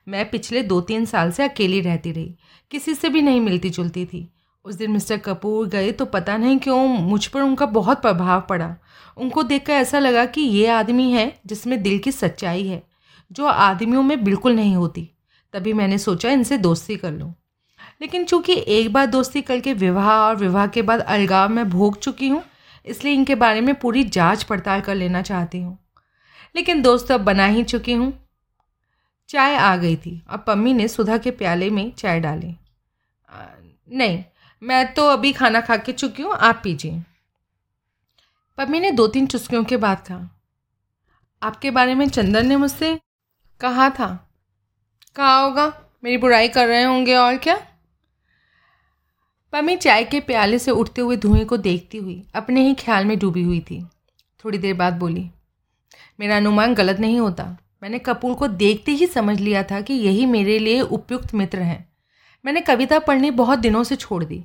मैं 0.07 0.29
पिछले 0.29 0.63
दो 0.63 0.81
तीन 0.81 1.05
साल 1.05 1.31
से 1.31 1.43
अकेली 1.43 1.81
रहती 1.81 2.11
रही। 2.11 2.35
किसी 2.71 2.93
से 2.93 3.09
भी 3.09 3.21
नहीं 3.21 3.41
मिलती 3.41 3.69
जुलती 3.69 4.05
थी। 4.05 4.27
उस 4.65 4.75
दिन 4.75 4.91
मिस्टर 4.91 5.17
कपूर 5.17 5.67
गए 5.67 5.91
तो 5.91 6.05
पता 6.05 6.37
नहीं 6.37 6.57
क्यों 6.59 6.87
मुझ 6.87 7.25
पर 7.27 7.41
उनका 7.41 7.65
बहुत 7.65 8.01
प्रभाव 8.01 8.41
पड़ा। 8.49 8.75
उनको 9.17 9.43
देखकर 9.43 9.73
ऐसा 9.73 9.99
लगा 9.99 10.25
कि 10.25 10.41
ये 10.41 10.67
आदमी 10.67 11.11
है 11.11 11.31
जिसमें 11.45 11.81
दिल 11.83 11.99
की 11.99 12.11
सच्चाई 12.11 12.67
है। 12.67 12.83
जो 13.31 13.45
आदमियों 13.45 14.03
में 14.03 14.23
बिल्कुल 14.23 14.55
नहीं 14.55 14.75
होती। 14.75 15.09
तभी 15.53 15.73
मैंने 15.73 15.97
सोचा 15.97 16.29
इनसे 16.29 16.57
दोस्ती 16.57 16.95
कर 16.97 17.11
लूँ। 17.11 17.33
लेकिन 18.01 18.25
चूँकि 18.25 18.53
एक 18.67 18.91
बार 18.93 19.05
दोस्ती 19.05 19.41
करके 19.41 19.73
विवाह 19.73 20.09
और 20.09 20.35
विवाह 20.35 20.67
के 20.67 20.81
बाद 20.81 20.99
अलगाव 20.99 21.49
में 21.49 21.69
भोग 21.69 21.99
चुकी 21.99 22.27
हूँ, 22.27 22.43
इसलिए 22.87 23.13
इनके 23.13 23.35
बारे 23.35 23.61
में 23.61 23.73
पूरी 23.75 24.03
जाँच 24.03 24.43
पड़ताल 24.43 24.81
कर 24.81 24.95
लेना 24.95 25.21
चाहती 25.21 25.61
हूँ। 25.61 25.77
लेकिन 26.55 26.81
दोस्त 26.81 27.11
अब 27.11 27.21
बना 27.21 27.45
ही 27.45 27.63
चुकी 27.63 27.93
हूँ। 27.93 28.13
चाय 29.29 29.55
आ 29.55 29.75
गई 29.75 29.95
थी। 29.95 30.21
अब 30.29 30.43
पम्मी 30.47 30.73
ने 30.73 30.87
सुधा 30.87 31.17
के 31.17 31.31
प्याले 31.31 31.69
में 31.69 31.91
चाय 31.91 32.19
डाली। 32.19 32.55
नहीं, 33.89 34.23
मैं 34.61 34.93
तो 34.93 35.07
अभी 35.07 35.31
खाना 35.33 35.61
खा 35.61 35.77
के 35.77 35.91
चुकी 35.91 36.23
हूँ, 36.23 36.33
आप 36.33 36.61
पीजिए। 36.63 37.01
पम्मी 38.57 38.79
ने 38.79 38.91
दो 38.91 39.07
तीन 39.07 39.27
चुस्कियों 39.27 39.63
के 39.63 39.77
बाद 39.77 40.05
कहा, 40.07 40.29
आपके 41.41 41.71
बारे 41.71 41.95
में 41.95 42.07
चंदन 42.09 42.47
ने 42.47 42.57
मुझसे 42.57 42.97
कहा 43.61 43.89
था? 43.89 44.07
कहा 45.15 45.37
होगा? 45.37 45.65
मेरी 46.03 46.17
बुराई 46.17 46.47
कर 46.47 46.67
रहे 46.67 46.83
होंगे 46.83 47.15
और 47.15 47.37
क्या? 47.37 47.55
पम्मी 49.53 49.75
चाय 49.75 50.03
के 50.03 50.19
प्याले 50.19 50.59
से 50.59 50.71
उठते 50.71 51.01
हुए 51.01 51.17
धुएँ 51.17 51.43
को 51.45 51.57
देखती 51.57 51.97
हुई, 51.97 52.23
अपने 52.35 52.61
ही 52.61 52.73
ख्याल 52.73 53.05
में 53.05 53.17
डूबी 53.19 53.43
हुई 53.43 53.59
थी। 53.61 53.81
थोड़ी 54.45 54.57
देर 54.57 54.73
बाद 54.73 54.93
बोली, 54.93 55.29
मेरा 56.19 56.37
अनुमान 56.37 56.73
गलत 56.73 56.99
नहीं 56.99 57.19
होता। 57.19 57.45
मैंने 57.83 57.99
कपूर 57.99 58.33
को 58.33 58.47
देखते 58.47 58.91
ही 58.91 59.07
समझ 59.07 59.39
लिया 59.39 59.63
था 59.63 59.81
कि 59.81 59.93
यही 59.93 60.25
मेरे 60.25 60.59
लिए 60.59 60.81
उपयुक्त 60.81 61.33
मित्र 61.33 61.59
हैं। 61.59 61.87
मैंने 62.45 62.61
कविता 62.61 62.99
पढ़नी 62.99 63.31
बहुत 63.31 63.59
दिनों 63.59 63.83
से 63.83 63.95
छोड़ 63.95 64.23
दी, 64.23 64.37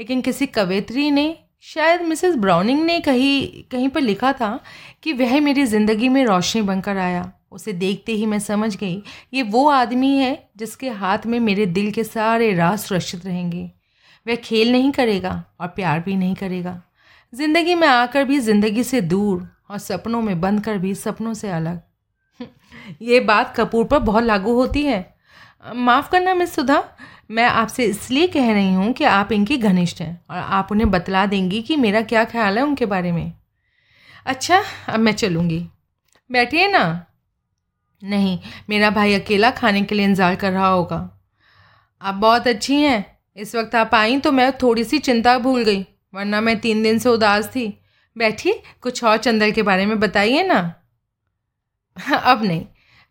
लेकिन 0.00 0.20
किसी 0.20 0.46
कवित्री 0.46 1.10
ने, 1.10 1.36
शायद 1.62 2.02
मिसेस 2.02 2.36
ब्राउनिंग 2.36 2.82
ने 2.84 3.00
कहीं 3.00 3.62
कहीं 3.70 3.88
पर 3.88 4.00
लिखा 4.00 4.32
था 4.32 4.58
कि 5.02 5.12
वह 5.12 5.40
मेरी 5.40 5.64
ज़िंदगी 5.66 6.08
में 6.08 6.24
रोशनी 6.24 6.62
बनकर 6.62 6.96
आया। 6.96 7.32
उसे 7.54 7.72
देखते 7.72 8.12
ही 8.12 8.26
मैं 8.26 8.38
समझ 8.38 8.76
गई, 8.76 9.02
ये 9.34 9.42
वो 9.42 9.68
आदमी 9.68 10.16
है 10.16 10.50
जिसके 10.56 10.88
हाथ 10.90 11.26
में 11.26 11.38
मेरे 11.40 11.66
दिल 11.66 11.90
के 11.92 12.04
सारे 12.04 12.52
राज 12.54 12.78
सुरक्षित 12.78 13.26
रहेंगे। 13.26 13.70
वह 14.26 14.34
खेल 14.34 14.72
नहीं 14.72 14.90
करेगा 14.92 15.42
और 15.60 15.68
प्यार 15.68 16.00
भी 16.00 16.16
नहीं 16.16 16.34
करेगा। 16.34 16.80
ज़िंदगी 17.32 17.74
में 17.74 17.88
आकर 17.88 18.24
भी 18.24 18.38
ज़िंदगी 18.38 18.84
से 18.84 19.00
दूर 19.00 19.48
और 19.70 19.78
सपनों 19.78 20.22
में 20.22 20.40
बंद 20.40 20.64
कर 20.64 20.78
भी 20.78 20.94
सपनों 20.94 21.34
से 21.34 21.50
अलग। 21.50 21.80
ये 23.02 23.20
बात 23.20 23.54
कपूर 23.56 23.84
पर 23.84 23.98
बहुत 23.98 24.24
लागू 24.24 24.54
होती 24.54 24.82
है। 24.82 25.14
माफ़ 25.74 26.10
करना 26.10 26.34
मिस 26.34 26.54
सुधा, 26.54 26.82
मैं 27.30 27.44
आपसे 27.44 27.84
इसलिए 27.84 28.26
कह 28.26 28.52
रही 28.52 28.74
हूँ 28.74 28.92
कि 28.92 29.04
आप 29.04 29.32
इनकी 29.32 29.56
घनिष्ठ 29.58 30.00
हैं 30.00 30.24
और 30.30 30.36
आप 30.36 30.68
उन्हें 30.72 30.90
बतला 30.90 31.24
देंगी 31.26 31.62
कि 31.62 31.76
मेरा 31.76 32.02
क्या 32.02 32.24
ख्याल 32.24 32.58
है 32.58 32.64
उनके 32.64 32.86
बारे 32.86 33.12
में। 33.12 33.32
अच्छा 34.26 34.62
अब 34.88 35.00
मैं 35.00 35.12
चलूँगी। 35.12 35.66
बैठिए 36.30 36.68
ना। 36.68 36.84
नहीं, 38.04 38.38
मेरा 38.68 38.90
भाई 38.90 39.14
अकेला 39.14 39.50
खाने 39.50 39.82
के 39.82 39.94
लिए 39.94 40.04
इंतज़ार 40.04 40.34
कर 40.36 40.52
रहा 40.52 40.66
होगा। 40.66 41.10
आप 42.02 42.14
बहुत 42.14 42.46
अच्छी 42.46 42.80
हैं। 42.80 43.18
इस 43.36 43.54
वक्त 43.54 43.74
आप 43.74 43.94
आई 43.94 44.18
तो 44.18 44.32
मैं 44.32 44.52
थोड़ी 44.58 44.84
सी 44.84 44.98
चिंता 44.98 45.38
भूल 45.38 45.64
गई, 45.64 45.86
वरना 46.14 46.40
मैं 46.40 46.60
तीन 46.60 46.82
दिन 46.82 46.98
से 46.98 47.08
उदास 47.08 47.46
थी। 47.46 47.80
बैठिए, 48.18 48.62
कुछ 48.80 49.04
और 49.04 49.16
चंदर 49.16 49.50
के 49.50 49.62
बारे 49.62 49.86
में 49.86 50.00
बताइए 50.00 50.42
ना। 50.42 50.74
अब 52.12 52.42
नहीं, 52.44 52.66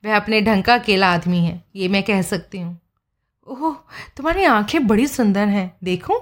वह 0.06 0.16
अपने 0.16 0.42
ढंग 0.42 0.64
का 0.64 0.74
अकेला 0.74 1.14
आदमी 1.14 1.40
है, 1.40 1.64
ये 1.76 1.88
मैं 1.88 2.04
कह 2.04 2.22
सकती 2.22 2.60
हूँ। 2.60 2.80
ओह, 3.48 3.76
तुम्हारी 4.18 4.44
आँखें 4.44 4.88
बड़ी 4.88 5.08
सुंदर 5.08 5.48
हैं, 5.48 5.78
देखूँ? 5.84 6.16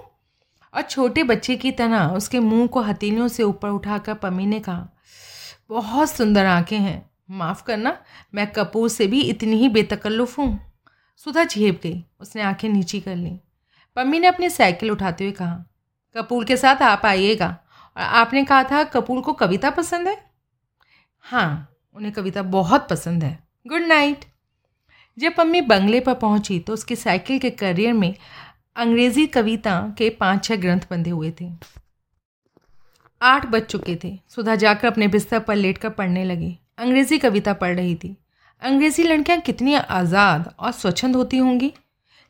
और 0.74 0.82
छोटे 0.82 1.24
बच्चे 1.24 1.56
की 1.56 1.72
तरह, 1.72 2.08
उसके 2.08 2.40
मुँह 2.40 2.68
को 2.68 2.82
हथेलियों 2.82 3.28
से 3.28 3.44
ऊपर 3.44 3.70
उठाकर 3.70 4.14
पमी 4.14 4.46
ने 4.46 4.60
कहा, 4.60 4.90
बहुत 5.70 6.10
सुंदर 6.10 6.46
आँखें 6.46 6.80
हैं। 6.80 7.11
माफ़ 7.32 7.64
करना, 7.64 7.98
मैं 8.34 8.52
कपूर 8.52 8.90
से 8.90 9.08
भी 9.08 9.22
इतनी 9.22 9.56
ही 9.56 9.70
बेतकल्लुफ़ 9.70 10.42
हूँ। 10.42 10.60
सुधा 11.16 11.44
झेप 11.44 11.82
गई, 11.84 12.06
उसने 12.20 12.42
आँखें 12.42 12.70
नीची 12.70 13.00
कर 13.02 13.16
ली। 13.16 13.40
पम्मी 13.96 14.20
ने 14.20 14.28
अपनी 14.28 14.50
साइकिल 14.50 14.92
उठाते 14.92 15.24
हुए 15.24 15.34
कहा, 15.34 15.66
कपूर 16.16 16.46
के 16.46 16.58
साथ 16.58 16.82
आप 16.82 17.06
आइएगा। 17.06 17.58
और 17.98 18.04
आपने 18.04 18.44
कहा 18.44 18.64
था, 18.64 18.84
कपूर 18.84 19.22
को 19.22 19.34
कविता 19.34 19.70
पसंद 19.70 20.08
है? 20.08 20.32
हाँ 21.20 21.76
उन्हें 21.94 22.14
कविता 22.14 22.42
बहुत 22.42 22.90
पसंद 22.90 23.24
है। 23.24 23.40
Good 23.68 23.82
night. 23.82 24.26
जब 25.18 25.36
पम्मी 25.36 25.62
बंगले 25.62 26.00
पर 26.00 26.14
पहुँची 26.14 26.60
तो 26.60 26.74
उसकी 26.74 26.96
साइकिल 26.96 27.40
के 27.40 27.50
करियर 27.50 27.94
में 27.94 28.16
अंग्रेज़ी 28.76 29.28
कविता 29.28 29.96
के 29.98 30.10
पाँच 30.10 30.44
छह 30.46 30.56
ग्रंथ 30.56 30.82
बंधे 30.92 31.10
हुए 31.10 31.34
थे। 31.42 31.52
आठ 33.22 33.46
बज 33.46 33.62
चुके 33.62 34.00
थे। 34.04 34.20
सुधा 34.28 34.56
जाकर 34.56 34.88
अपने 34.88 35.08
बिस्तर 35.08 35.40
पर 35.40 35.56
लेटकर 35.56 35.90
पढ़ने 35.90 36.24
लगी। 36.24 36.58
अंग्रेज़ी 36.82 37.18
कविता 37.18 37.54
पढ़ 37.54 37.76
रही 37.76 37.96
थी। 37.96 38.18
अंग्रेज़ी 38.62 39.04
लड़कियाँ 39.04 39.40
कितनी 39.40 39.74
आज़ाद 39.74 40.56
और 40.60 40.72
स्वच्छंद 40.72 41.16
होती 41.16 41.38
होंगी। 41.38 41.74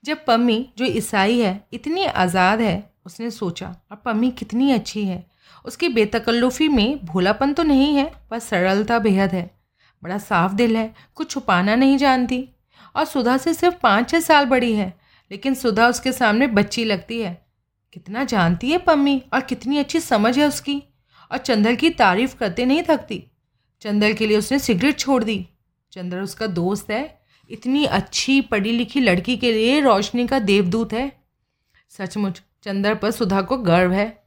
जब 0.05 0.25
पम्मी, 0.25 0.69
जो 0.77 0.85
ईसाई 0.85 1.39
है, 1.39 1.67
इतनी 1.73 2.05
आज़ाद 2.05 2.61
है, 2.61 2.91
उसने 3.05 3.31
सोचा 3.31 3.75
और 3.91 3.97
पम्मी 3.97 4.31
कितनी 4.31 4.71
अच्छी 4.71 5.05
है। 5.05 5.25
उसकी 5.65 5.89
बेतकल्लुफ़ी 5.89 6.67
में 6.67 7.05
भोलापन 7.05 7.53
तो 7.53 7.63
नहीं 7.63 7.95
है, 7.95 8.11
पर 8.29 8.39
सरलता 8.39 8.99
बेहद 8.99 9.31
है। 9.31 9.49
बड़ा 10.03 10.17
साफ़ 10.17 10.53
दिल 10.53 10.77
है, 10.77 10.95
कुछ 11.15 11.31
छुपाना 11.31 11.75
नहीं 11.75 11.97
जानती। 11.97 12.49
और 12.95 13.05
सुधा 13.05 13.37
से 13.37 13.53
सिर्फ़ 13.53 13.75
पाँच 13.83 14.09
छः 14.09 14.19
साल 14.19 14.45
बड़ी 14.45 14.73
है, 14.73 14.93
लेकिन 15.31 15.53
सुधा 15.53 15.87
उसके 15.87 16.11
सामने 16.11 16.47
बच्ची 16.47 16.83
लगती 16.83 17.21
है। 17.21 17.47
कितना 17.93 18.23
जानती 18.23 18.71
है 18.71 18.77
पम्मी, 18.77 19.23
और 19.33 19.41
कितनी 19.41 19.77
अच्छी 19.77 19.99
समझ 19.99 20.39
है 20.39 20.47
उसकी। 20.47 20.83
और 21.31 21.37
चंदर 21.37 21.75
की 21.75 21.89
तारीफ़ 21.89 22.35
करते 22.35 22.65
नहीं 22.65 22.83
थकती। 22.83 23.31
चंदर 23.82 24.13
के 24.13 24.28
लिए 24.28 24.38
उसने 24.38 24.60
सिगरेट 24.60 25.00
छोड़ 25.00 25.24
दी। 25.24 25.46
चंदर 25.94 26.20
उसका 26.20 26.48
दोस्त 26.48 26.91
है। 26.91 27.04
इतनी 27.50 27.86
अच्छी 27.86 28.39
पढ़ी 28.41 28.72
लिखी 28.72 29.00
लड़की 29.00 29.38
के 29.38 29.52
लिए 29.52 29.80
रोशनी 29.80 30.28
का 30.28 30.39
देवदूत 30.39 30.94
है। 30.94 31.12
सचमुच, 31.91 32.41
चंदर 32.63 32.96
पर 32.96 33.12
सुधा 33.12 33.41
को 33.41 33.58
गर्व 33.60 33.94
है। 33.94 34.24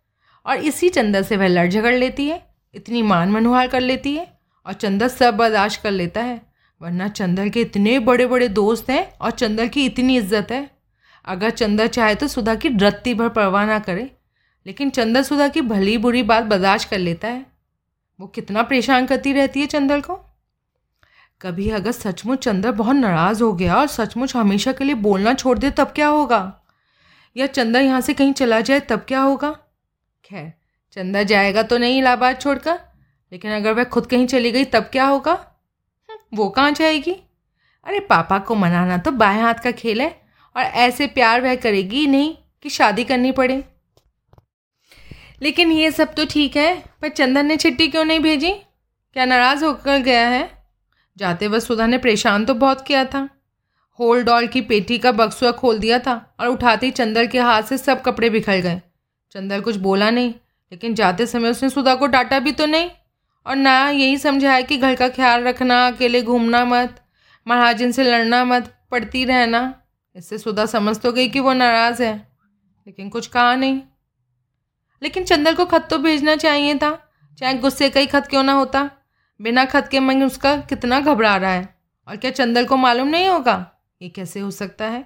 और 0.47 0.57
इसी 0.61 0.89
चंदर 0.89 1.23
से 1.23 1.37
वह 1.37 1.49
लड़ 1.49 1.69
झगड़ 1.69 1.95
लेती 1.95 2.27
है, 2.27 2.43
इतनी 2.75 3.03
मान 3.03 3.31
मनोहार 3.31 3.69
कर 3.69 3.81
लेती 3.81 4.15
है 4.15 4.27
और 4.67 4.73
चंदर 4.73 5.09
सब 5.09 5.37
बर्दाश्त 5.37 5.83
कर 5.83 5.91
लेता 5.91 6.23
है। 6.23 6.41
वरना 6.81 7.09
चंदर 7.09 7.49
के 7.49 7.61
इतने 7.61 7.99
बड़े 8.01 8.27
बड़े 8.27 8.49
दोस्त 8.51 8.91
हैं 8.91 9.07
और 9.19 9.31
चंदर 9.31 9.67
की 9.67 9.85
इतनी 9.87 10.17
इज़्ज़त 10.17 10.53
है। 10.53 10.69
अगर 11.25 11.51
चंदर 11.51 11.87
चाहे 11.87 12.15
तो 12.15 12.29
सुधा 12.29 12.55
की 12.55 12.69
रत्ती 12.79 13.15
भर 13.15 13.29
परवाह 13.29 13.67
ना 13.67 13.79
करे, 13.79 14.11
लेकिन 14.67 14.91
चंदर 14.91 15.23
सुधा 15.23 15.49
की 15.49 15.61
भली 15.63 15.97
बुरी 15.99 16.23
बात 16.25 16.45
बर्दाश्त 16.45 16.89
कर 16.89 16.99
लेता 16.99 17.29
है। 17.29 17.45
वो 18.21 18.27
कितना 18.27 18.63
परेशान 18.63 19.07
करती 19.07 19.33
रहती 19.33 19.61
है 19.61 19.67
चंदर 19.67 20.01
को? 20.01 20.15
कभी 21.41 21.71
अगर 21.71 21.93
सचमुच 21.93 22.39
चंदर 22.39 22.73
बहुत 22.73 22.97
नाराज़ 22.97 23.43
हो 23.43 23.53
गया 23.53 23.77
और 23.77 23.87
सचमुच 23.87 24.37
हमेशा 24.37 24.73
के 24.73 24.85
लिए 24.85 24.95
बोलना 24.95 25.35
छोड़ 25.35 25.59
दे 25.59 25.71
तब 25.71 25.93
क्या 25.95 26.09
होगा? 26.09 26.61
या 27.37 27.47
चंदर 27.47 27.81
यहाँ 27.81 28.01
से 28.01 28.15
कहीं 28.15 28.33
चला 28.33 28.61
जाए 28.61 28.81
तब 28.81 29.05
क्या 29.09 29.21
होगा? 29.21 29.51
खैर 30.25 30.53
चंदर 30.93 31.23
जाएगा 31.23 31.63
तो 31.63 31.79
नहीं 31.79 31.99
इलाहाबाद 31.99 32.41
छोड़कर 32.41 32.79
लेकिन 33.33 33.51
अगर 33.51 33.73
वह 33.73 33.85
खुद 33.85 34.07
कहीं 34.07 34.27
चली 34.27 34.51
गई 34.53 34.65
तब 34.65 34.83
क्या 34.83 35.05
होगा? 35.05 35.33
हम्म, 35.33 36.37
वो 36.37 36.49
कहाँ 36.49 36.71
जाएगी? 36.71 37.13
अरे 37.87 38.01
पापा 38.01 38.39
को 38.39 38.55
मनाना 38.55 38.99
तो 38.99 39.11
बाएँ 39.11 39.41
हाथ 39.41 39.55
का 39.55 39.71
खेल 39.71 40.01
है 40.01 40.11
और 40.57 40.63
ऐसे 40.63 41.07
प्यार 41.07 41.41
वह 41.41 41.55
करेगी 41.57 42.07
नहीं 42.07 42.35
कि 42.63 42.71
शादी 42.71 43.05
करनी 43.05 43.33
पड़े। 43.33 43.65
लेकिन 45.41 45.73
ये 45.73 45.91
सब 45.91 46.15
तो 46.15 46.25
ठीक 46.25 46.57
है, 46.57 46.75
पर 47.03 47.09
चंदन 47.09 47.47
ने 47.47 47.57
चिट्ठी 47.57 47.89
क्यों 47.89 48.05
नहीं 48.05 48.21
भेजी? 48.21 48.51
क्या 48.51 49.25
नाराज़ 49.25 49.65
होकर 49.65 49.99
गया 49.99 50.27
है? 50.29 50.49
जाते 51.17 51.49
वक्त 51.49 51.67
सुधा 51.67 51.87
ने 51.87 51.99
परेशान 51.99 52.45
तो 52.45 52.55
बहुत 52.55 52.87
किया 52.87 53.05
था। 53.05 53.29
होल 53.99 54.23
डॉल 54.25 54.47
की 54.47 54.61
पेटी 54.61 54.99
का 54.99 55.13
बक्सुआ 55.13 55.51
खोल 55.53 55.79
दिया 55.79 55.99
था 55.99 56.15
और 56.41 56.49
उठाते 56.49 56.87
ही 56.87 56.93
चंदर 56.93 57.27
के 57.27 57.39
हाथ 57.41 57.63
से 57.63 57.79
सब 57.79 58.03
कपड़े 58.03 58.31
बिखर 58.31 58.61
गए। 58.61 58.81
चंदर 59.33 59.61
कुछ 59.61 59.77
बोला 59.77 60.11
नहीं, 60.11 60.31
लेकिन 60.73 60.95
जाते 60.95 61.27
समय 61.27 61.51
उसने 61.51 61.71
सुधा 61.71 61.95
को 61.95 62.07
डांटा 62.07 62.39
भी 62.39 62.53
तो 62.53 62.67
नहीं। 62.67 62.91
और 63.47 63.57
ना 63.57 63.89
यही 63.91 64.17
समझाया 64.17 64.61
कि 64.61 64.77
घर 64.77 64.95
का 64.95 65.09
ख्याल 65.09 65.43
रखना, 65.43 65.87
अकेले 65.87 66.23
घूमना 66.23 66.65
मत, 66.65 67.01
महाजन 67.47 67.93
से 67.93 68.05
लड़ना 68.05 68.45
मत, 68.45 68.75
पढ़ती 68.91 69.25
रहना। 69.25 69.75
इससे 70.17 70.39
सुधा 70.39 70.67
समझ 70.67 70.99
तो 70.99 71.13
गई 71.13 71.29
कि 71.29 71.41
वो 71.41 71.53
नाराज़ 71.53 72.03
है, 72.03 72.15
लेकिन 72.87 73.09
कुछ 73.09 73.27
कहा 73.27 73.55
नहीं। 73.55 73.81
लेकिन 75.03 75.25
चंदर 75.25 75.55
को 75.55 75.65
खत 75.67 75.87
तो 75.91 75.99
भेजना 75.99 76.37
चाहिए 76.37 76.75
था। 76.75 76.99
चाहे 77.39 77.55
गुस्से 77.55 77.89
का 77.91 78.01
ही 78.01 78.07
खत 78.07 78.27
क्यों 78.27 78.43
ना 78.43 78.53
होता। 78.53 78.89
बिना 79.41 79.65
खत 79.65 79.89
के 79.91 80.01
मंग 80.01 80.23
उसका 80.23 80.57
कितना 80.59 81.01
घबरा 81.01 81.37
रहा 81.37 81.51
है। 81.51 81.69
और 82.09 82.17
क्या 82.17 82.31
चंदर 82.33 82.65
को 82.65 82.77
मालूम 82.77 83.09
नहीं 83.09 83.29
होगा? 83.29 83.65
ये 84.01 84.09
कैसे 84.09 84.41
हो 84.41 84.51
सकता 84.53 84.85
है? 84.85 85.05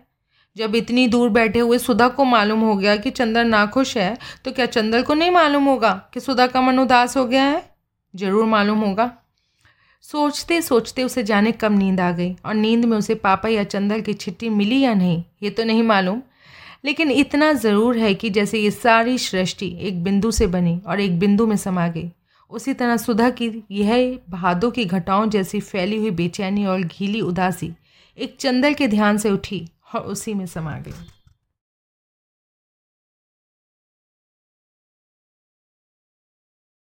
जब 0.57 0.75
इतनी 0.75 1.07
दूर 1.09 1.29
बैठे 1.31 1.59
हुए 1.59 1.79
सुधा 1.79 2.09
को 2.09 2.25
मालूम 2.25 2.61
हो 2.61 2.75
गया 2.77 2.97
कि 2.97 3.11
चंदर 3.11 3.45
नाखुश 3.45 3.97
है 3.97 4.17
तो 4.45 4.53
क्या 4.53 4.67
चंदर 4.67 5.03
को 5.03 5.15
नहीं 5.15 5.31
मालूम 5.31 5.65
होगा 5.65 5.93
कि 6.15 6.21
सुधा 6.21 6.47
का 6.47 6.61
मन 6.61 6.79
उदास 6.79 7.17
हो 7.17 7.25
गया 7.27 7.43
है? 7.43 7.63
ज़रूर 8.15 8.45
मालूम 8.47 8.79
होगा। 8.79 9.11
सोचते 10.05 10.61
सोचते 10.63 11.03
उसे 11.03 11.23
जाने 11.25 11.53
कब 11.53 11.73
नींद 11.73 12.01
आ 12.01 12.11
गई, 12.13 12.33
और 12.45 12.55
नींद 12.55 12.85
में 12.85 12.97
उसे 12.97 13.15
पापा 13.17 13.49
या 13.49 13.65
चंदर 13.65 14.01
की 14.01 14.13
चिट्ठी 14.15 14.49
मिली 14.49 14.81
या 14.81 14.95
नहीं, 14.95 15.23
ये 15.43 15.51
तो 15.51 15.65
नहीं 15.65 15.83
मालूम। 15.83 16.23
लेकिन 16.85 17.11
इतना 17.11 17.53
ज़रूर 17.53 17.99
है 17.99 18.15
कि 18.15 18.31
जैसे 18.31 18.59
ये 18.59 18.71
सारी 18.71 19.19
सृष्टि 19.19 19.77
एक 19.81 20.03
बिंदु 20.05 20.31
से 20.31 20.47
बनी 20.47 20.81
और 20.87 21.01
एक 21.01 21.19
बिंदु 21.19 21.47
में 21.47 21.57
समा 21.57 21.89
गई। 21.89 22.11
उसी 22.51 22.75
तरह 22.75 22.97
सुधा 22.97 23.31
की 23.31 23.51
यह 23.71 24.19
भादों 24.31 24.71
की 24.71 24.85
घटाओं 24.85 25.29
जैसी 25.31 25.61
फैली 25.61 25.97
हुई 25.97 26.11
बेचैनी 26.11 26.67
और 26.67 26.83
घीली 26.83 27.21
उदासी 27.21 27.73
एक 28.19 28.37
चंदल 28.41 28.75
के 28.75 28.89
ध्यान 28.89 29.19
से 29.19 29.31
उठी 29.31 29.67
और 29.95 30.01
उसी 30.03 30.35
में 30.35 30.47
समा 30.47 30.79
गई। 30.79 30.93